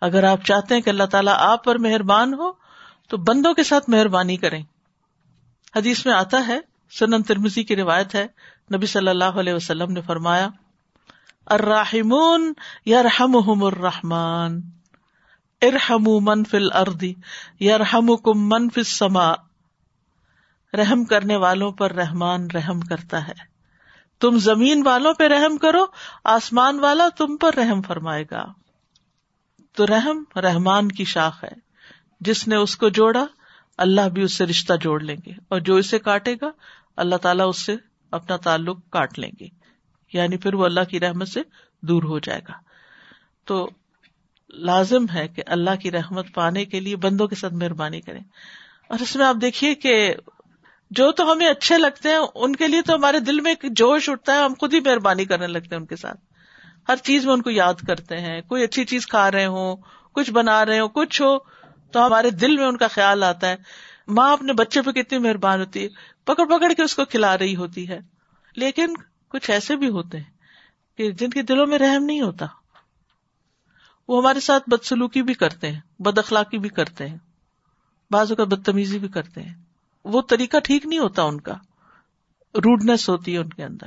اگر 0.00 0.24
آپ 0.24 0.44
چاہتے 0.44 0.74
ہیں 0.74 0.82
کہ 0.82 0.90
اللہ 0.90 1.04
تعالیٰ 1.04 1.34
آپ 1.36 1.64
پر 1.64 1.78
مہربان 1.78 2.34
ہو، 2.34 2.52
تو 3.08 3.16
بندوں 3.16 3.54
کے 3.54 3.62
ساتھ 3.62 3.90
مہربانی 3.90 4.36
کریں۔ 4.36 4.62
حدیث 5.76 6.06
میں 6.06 6.14
آتا 6.14 6.46
ہے، 6.46 6.58
سنن 6.98 7.22
ترمزی 7.22 7.64
کی 7.64 7.76
روایت 7.76 8.14
ہے۔ 8.14 8.26
نبی 8.74 8.86
صلی 8.86 9.08
اللہ 9.08 9.24
علیہ 9.24 9.54
وسلم 9.54 9.92
نے 9.92 10.00
فرمایا 10.00 10.48
الرحمون 11.46 12.52
یرحمہم 12.86 13.64
الرحمن۔ 13.64 14.60
ارحم 15.62 16.04
من 16.04 16.44
فل 16.44 16.72
اردی 16.72 17.14
یرحم 17.60 18.16
کم 18.16 18.48
من 18.48 18.70
فل 18.70 18.82
سما 18.82 19.32
رحم 20.74 21.04
کرنے 21.04 21.36
والوں 21.36 21.72
پر 21.72 21.92
رحمان 21.92 22.50
رحم 22.50 22.80
کرتا 22.80 23.28
ہے۔ 23.28 23.51
تم 24.22 24.38
زمین 24.38 24.86
والوں 24.86 25.14
پہ 25.14 25.28
رحم 25.28 25.56
کرو، 25.56 25.86
آسمان 26.24 26.80
والا 26.80 27.08
تم 27.16 27.36
پر 27.36 27.54
رحم 27.54 27.82
فرمائے 27.82 28.24
گا۔ 28.30 28.52
تو 29.76 29.86
رحم 29.86 30.38
رحمان 30.38 30.88
کی 30.88 31.04
شاخ 31.04 31.44
ہے۔ 31.44 31.52
جس 32.20 32.48
نے 32.48 32.56
اس 32.56 32.76
کو 32.76 32.88
جوڑا، 32.88 33.26
اللہ 33.78 34.08
بھی 34.08 34.22
اس 34.22 34.32
سے 34.32 34.46
رشتہ 34.46 34.72
جوڑ 34.80 35.00
لیں 35.00 35.16
گے۔ 35.26 35.30
اور 35.48 35.60
جو 35.60 35.76
اسے 35.76 35.98
کاٹے 35.98 36.34
گا، 36.34 36.50
اللہ 36.96 37.16
تعالیٰ 37.16 37.48
اس 37.48 37.58
سے 37.58 37.76
اپنا 38.10 38.36
تعلق 38.36 38.78
کاٹ 38.90 39.18
لیں 39.18 39.30
گے۔ 39.40 39.46
یعنی 40.12 40.36
پھر 40.36 40.54
وہ 40.54 40.64
اللہ 40.64 40.84
کی 40.90 41.00
رحمت 41.00 41.28
سے 41.28 41.40
دور 41.82 42.02
ہو 42.02 42.18
جائے 42.18 42.40
گا۔ 42.48 42.54
تو 43.44 43.70
لازم 44.50 45.04
ہے 45.14 45.28
کہ 45.28 45.42
اللہ 45.46 45.76
کی 45.82 45.90
رحمت 45.90 46.26
پانے 46.34 46.64
کے 46.64 46.80
لیے 46.80 46.96
بندوں 46.96 47.28
کے 47.28 47.34
ساتھ 47.34 47.54
مہربانی 47.54 48.00
کریں۔ 48.00 48.20
اور 48.88 48.98
اس 48.98 49.16
میں 49.16 49.26
آپ 49.26 49.36
دیکھیے 49.40 49.74
کہ 49.74 50.14
جو 50.96 51.12
تو 51.12 51.32
ہمیں 51.32 51.48
اچھے 51.48 51.78
لگتے 51.78 52.08
ہیں، 52.08 52.18
ان 52.34 52.56
کے 52.56 52.68
لیے 52.68 52.82
تو 52.82 52.94
ہمارے 52.94 53.20
دل 53.20 53.40
میں 53.40 53.52
ایک 53.52 53.76
جوش 53.76 54.08
اٹھتا 54.08 54.34
ہے، 54.34 54.44
ہم 54.44 54.52
خود 54.60 54.74
ہی 54.74 54.80
مہربانی 54.80 55.24
کرنے 55.24 55.46
لگتے 55.46 55.68
ہیں 55.72 55.80
ان 55.80 55.86
کے 55.86 55.96
ساتھ۔ 55.96 56.20
ہر 56.88 56.96
چیز 56.96 57.26
میں 57.26 57.32
ان 57.32 57.42
کو 57.42 57.50
یاد 57.50 57.74
کرتے 57.86 58.20
ہیں، 58.20 58.40
کوئی 58.40 58.64
اچھی 58.64 58.84
چیز 58.84 59.06
کھا 59.06 59.30
رہے 59.30 59.46
ہوں، 59.46 59.76
کچھ 60.12 60.30
بنا 60.30 60.66
رہے 60.66 60.80
ہو 60.80 60.88
کچھ 60.88 61.22
ہو، 61.22 61.38
تو 61.92 62.06
ہمارے 62.06 62.30
دل 62.30 62.56
میں 62.56 62.66
ان 62.66 62.76
کا 62.76 62.88
خیال 62.88 63.22
آتا 63.22 63.48
ہے۔ 63.48 63.56
ماں 64.08 64.32
اپنے 64.32 64.52
بچے 64.52 64.82
پہ 64.82 64.90
کتنی 64.90 65.18
مہربان 65.18 65.60
ہوتی 65.60 65.82
ہے، 65.82 65.88
پکڑ 66.24 66.44
پکڑ 66.44 66.72
کے 66.72 66.82
اس 66.82 66.94
کو 66.94 67.04
کھلا 67.04 67.38
رہی 67.38 67.56
ہوتی 67.56 67.88
ہے۔ 67.88 68.00
لیکن 68.56 68.86
کچھ 69.28 69.50
ایسے 69.50 69.76
بھی 69.76 69.88
ہوتے 69.88 70.18
ہیں 70.18 70.30
کہ 70.96 71.10
جن 71.10 71.30
کے 71.30 71.42
دلوں 71.42 71.66
میں 71.66 71.78
رحم 71.78 72.04
نہیں 72.04 72.20
ہوتا۔ 72.20 72.46
وہ 74.08 74.22
ہمارے 74.22 74.40
ساتھ 74.40 74.62
بدسلوکی 74.66 75.22
بھی 75.22 75.34
کرتے 75.34 75.72
ہیں، 75.72 75.80
بد 75.98 76.18
اخلاقی 76.18 76.58
بھی 76.58 76.68
کرتے 76.68 77.06
ہیں۔ 77.06 77.18
بعض 78.10 78.32
کا 78.36 78.44
بدتمیزی 78.44 78.98
بھی 78.98 79.08
کرتے 79.08 79.42
ہیں۔ 79.42 79.61
وہ 80.04 80.22
طریقہ 80.22 80.56
ٹھیک 80.64 80.86
نہیں 80.86 80.98
ہوتا 80.98 81.22
ان 81.22 81.40
کا۔ 81.40 81.54
روڈنیس 82.54 83.08
ہوتی 83.08 83.32
ہے 83.32 83.38
ان 83.38 83.48
کے 83.48 83.64
اندر۔ 83.64 83.86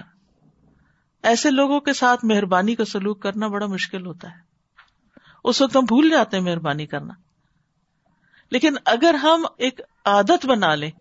ایسے 1.23 1.51
لوگوں 1.51 1.79
کے 1.79 1.93
ساتھ 1.93 2.25
مہربانی 2.25 2.75
کا 2.75 2.85
سلوک 2.85 3.21
کرنا 3.21 3.47
بڑا 3.47 3.65
مشکل 3.65 4.05
ہوتا 4.05 4.31
ہے۔ 4.31 4.39
اس 5.43 5.61
وقت 5.61 5.77
ہم 5.77 5.83
بھول 5.83 6.09
جاتے 6.09 6.37
ہیں 6.37 6.43
مہربانی 6.43 6.85
کرنا۔ 6.85 7.13
لیکن 8.51 8.75
اگر 8.85 9.13
ہم 9.13 9.45
ایک 9.57 9.81
عادت 10.05 10.45
بنا 10.45 10.75
لیں 10.75 10.91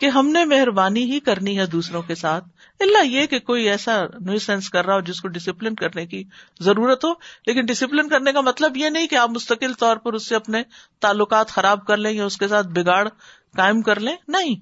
کہ 0.00 0.06
ہم 0.06 0.28
نے 0.28 0.44
مہربانی 0.44 1.02
ہی 1.02 1.20
کرنی 1.20 1.58
ہے 1.58 1.66
دوسروں 1.66 2.02
کے 2.02 2.14
ساتھ۔ 2.14 2.44
اللہ 2.80 3.06
یہ 3.06 3.26
کہ 3.26 3.38
کوئی 3.38 3.68
ایسا 3.68 4.04
نو 4.20 4.32
کر 4.72 4.86
رہا 4.86 4.94
ہو 4.94 5.00
جس 5.00 5.20
کو 5.20 5.28
ڈسپلن 5.28 5.74
کرنے 5.74 6.06
کی 6.06 6.24
ضرورت 6.60 7.04
ہو۔ 7.04 7.10
لیکن 7.46 7.66
ڈسپلن 7.66 8.08
کرنے 8.08 8.32
کا 8.32 8.40
مطلب 8.40 8.76
یہ 8.76 8.88
نہیں 8.88 9.06
کہ 9.06 9.14
آپ 9.14 9.30
مستقل 9.30 9.72
طور 9.72 9.96
پر 9.96 10.12
اس 10.12 10.28
سے 10.28 10.36
اپنے 10.36 10.62
تعلقات 11.00 11.48
خراب 11.48 11.86
کر 11.86 11.96
لیں 11.96 12.12
یا 12.12 12.24
اس 12.24 12.36
کے 12.36 12.48
ساتھ 12.48 12.66
بگاڑ 12.66 13.08
قائم 13.56 13.82
کر 13.82 14.00
لیں۔ 14.00 14.16
نہیں، 14.28 14.56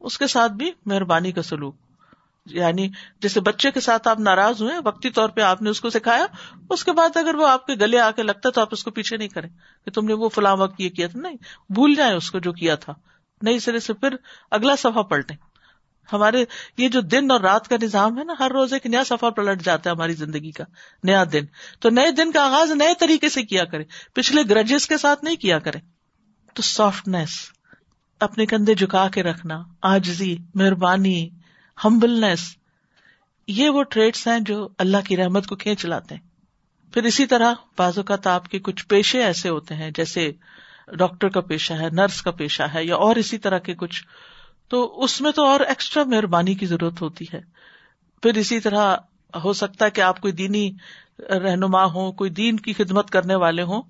اس 0.00 0.18
کے 0.18 0.26
ساتھ 0.26 0.52
بھی 0.52 0.70
مہربانی 0.86 1.32
کا 1.32 1.42
سلوک۔ 1.42 1.76
یعنی 2.46 2.88
جیسے 3.20 3.40
بچے 3.40 3.70
کے 3.70 3.80
ساتھ 3.80 4.08
آپ 4.08 4.20
ناراض 4.20 4.62
ہوئے، 4.62 4.74
وقتی 4.84 5.10
طور 5.10 5.28
پہ 5.28 5.40
آپ 5.40 5.62
نے 5.62 5.70
اس 5.70 5.80
کو 5.80 5.90
سکھایا، 5.90 6.26
اس 6.70 6.84
کے 6.84 6.92
بعد 6.92 7.16
اگر 7.16 7.34
وہ 7.34 7.48
آپ 7.48 7.66
کے 7.66 7.74
گلے 7.74 7.98
آ 7.98 8.10
کے 8.10 8.22
لگتا 8.22 8.50
تو 8.50 8.60
آپ 8.60 8.68
اس 8.70 8.84
کو 8.84 8.90
پیچھے 8.90 9.16
نہیں 9.16 9.28
کریں 9.28 9.48
کہ 9.84 9.90
تم 9.90 10.06
نے 10.06 10.12
وہ 10.12 10.28
فلاں 10.28 10.56
وقت 10.56 10.80
یہ 10.80 10.88
کیا 10.88 11.06
تھا۔ 11.06 11.20
نہیں، 11.20 11.36
بھول 11.68 11.94
جائیں 11.94 12.16
اس 12.16 12.30
کو 12.30 12.38
جو 12.38 12.52
کیا 12.52 12.74
تھا۔ 12.74 12.94
نئی 13.42 13.58
سرے 13.58 13.80
سے 13.80 13.92
پھر 13.92 14.16
اگلا 14.50 14.76
سفا 14.76 15.02
پلٹے 15.02 15.34
ہمارے 16.12 16.44
یہ 16.76 16.88
جو 16.88 17.00
دن 17.00 17.30
اور 17.30 17.40
رات 17.40 17.68
کا 17.68 17.76
نظام 17.82 18.18
ہے 18.18 18.24
نا، 18.24 18.34
ہر 18.38 18.50
روز 18.50 18.72
ایک 18.72 18.86
نیا 18.86 19.04
سفر 19.04 19.30
پلٹ 19.30 19.62
جاتا 19.62 19.90
ہے 19.90 19.94
ہماری 19.94 20.12
زندگی 20.12 20.50
کا، 20.50 20.64
نیا 21.04 21.24
دن۔ 21.32 21.44
تو 21.80 21.90
نئے 21.90 22.10
دن 22.10 22.32
کا 22.32 22.46
آغاز 22.46 22.70
نئے 22.70 22.94
طریقے 23.00 23.28
سے 23.28 23.42
کیا 23.42 23.64
کرے 23.64 23.84
پچھلے 24.12 24.42
گرجز 24.50 24.86
کے 24.86 24.96
ساتھ 24.96 25.24
نہیں 25.24 25.36
کیا 25.36 25.58
کرے 25.58 25.78
تو 26.54 26.62
سافٹنیس 26.62 27.30
اپنے 28.20 28.46
کندھے 28.46 28.74
جھکا 28.74 29.08
کے 29.08 29.22
رکھنا، 29.22 29.62
آجزی، 29.82 30.36
مہربانی 30.54 31.28
ہمبلنس 31.84 32.56
یہ 33.46 33.68
وہ 33.68 33.82
ٹریڈس 33.82 34.26
ہیں 34.26 34.40
جو 34.40 34.68
اللہ 34.78 34.96
کی 35.04 35.16
رحمت 35.16 35.46
کو 35.46 35.56
کھینچ 35.56 35.84
لاتے 35.84 36.14
ہیں۔ 36.14 36.22
پھر 36.92 37.02
اسی 37.02 37.26
طرح 37.26 37.54
بعض 37.78 37.98
اوقات 37.98 38.26
آپ 38.26 38.48
کے 38.48 38.58
کچھ 38.58 38.86
پیشے 38.86 39.24
ایسے 39.24 39.48
ہوتے 39.48 39.74
ہیں 39.74 39.90
جیسے 39.90 40.32
ڈاکٹر 40.88 41.28
کا 41.28 41.40
پیشہ 41.40 41.72
ہے، 41.72 41.88
نرس 41.92 42.22
کا 42.22 42.30
پیشہ 42.30 42.62
ہے 42.74 42.84
یا 42.84 42.96
اور 42.96 43.16
اسی 43.16 43.38
طرح 43.38 43.58
کے 43.58 43.74
کچھ، 43.74 44.04
تو 44.68 45.02
اس 45.02 45.20
میں 45.20 45.32
تو 45.32 45.46
اور 45.46 45.60
ایکسٹرا 45.60 46.04
مہربانی 46.04 46.54
کی 46.54 46.66
ضرورت 46.66 47.02
ہوتی 47.02 47.24
ہے۔ 47.34 47.40
پھر 48.22 48.34
اسی 48.34 48.60
طرح 48.60 48.96
ہو 49.44 49.52
سکتا 49.52 49.84
ہے 49.84 49.90
کہ 49.90 50.00
آپ 50.00 50.20
کوئی 50.20 50.32
دینی 50.32 50.70
رہنما 51.18 51.84
ہو 51.84 52.12
کوئی 52.12 52.30
دین 52.30 52.56
کی 52.56 52.72
خدمت 52.72 53.10
کرنے 53.10 53.34
والے 53.34 53.62
ہوں، 53.62 53.82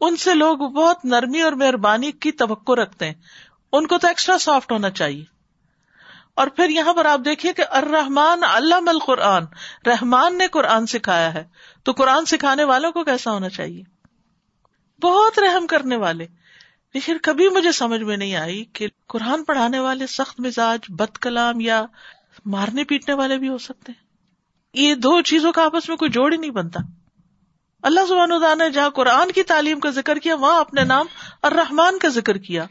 ان 0.00 0.16
سے 0.16 0.34
لوگ 0.34 0.58
بہت 0.58 1.04
نرمی 1.04 1.40
اور 1.40 1.52
مہربانی 1.52 2.12
کی 2.12 2.32
توقع 2.32 2.72
رکھتے 2.72 3.06
ہیں۔ 3.06 3.14
ان 3.72 3.86
کو 3.86 3.98
تو 3.98 4.08
ایکسٹرا 4.08 4.38
سافٹ 4.38 4.72
ہونا 4.72 4.90
چاہیے۔ 4.90 5.24
اور 6.34 6.46
پھر 6.46 6.68
یہاں 6.68 6.94
پر 6.94 7.04
آپ 7.04 7.20
دیکھیے 7.24 7.52
کہ 7.52 7.64
الرحمان 7.70 8.44
علام 8.44 8.88
القرآن، 8.88 9.44
رحمان 9.86 10.38
نے 10.38 10.46
قرآن 10.46 10.86
سکھایا 10.86 11.34
ہے۔ 11.34 11.44
تو 11.82 11.92
قرآن 11.92 12.24
سکھانے 12.24 12.64
والوں 12.64 12.92
کو 12.92 13.04
کیسا 13.04 13.32
ہونا 13.32 13.48
چاہیے؟ 13.48 13.82
بہت 15.02 15.38
رحم 15.38 15.66
کرنے 15.66 15.96
والے۔ 15.96 16.26
لیکن 16.94 17.18
کبھی 17.22 17.48
مجھے 17.48 17.72
سمجھ 17.72 18.02
میں 18.02 18.16
نہیں 18.16 18.36
آئی 18.36 18.64
کہ 18.64 18.86
قرآن 19.08 19.44
پڑھانے 19.44 19.78
والے 19.78 20.06
سخت 20.06 20.40
مزاج، 20.40 20.80
بد 20.88 21.18
کلام 21.18 21.60
یا 21.60 21.84
مارنے 22.46 22.84
پیٹنے 22.84 23.14
والے 23.14 23.38
بھی 23.38 23.48
ہو 23.48 23.58
سکتے 23.58 23.92
ہیں۔ 23.92 24.02
یہ 24.74 24.94
دو 24.94 25.20
چیزوں 25.20 25.52
کا 25.52 25.64
آپس 25.64 25.88
میں 25.88 25.96
کوئی 25.96 26.10
جوڑ 26.10 26.32
ہی 26.32 26.38
نہیں 26.38 26.50
بنتا۔ 26.50 26.80
اللہ 27.82 28.00
سبحانہ 28.08 28.34
نے 28.58 28.70
جہاں 28.70 28.90
قرآن 28.90 29.32
کی 29.32 29.42
تعلیم 29.42 29.80
کا 29.80 29.90
ذکر 29.90 30.18
کیا، 30.18 30.34
وہاں 30.34 30.60
اپنے 30.60 30.84
نام 30.84 31.06
اور 31.40 31.52
رحمان 31.52 31.98
کا 31.98 32.08
ذکر 32.08 32.38
کیا۔ 32.38 32.66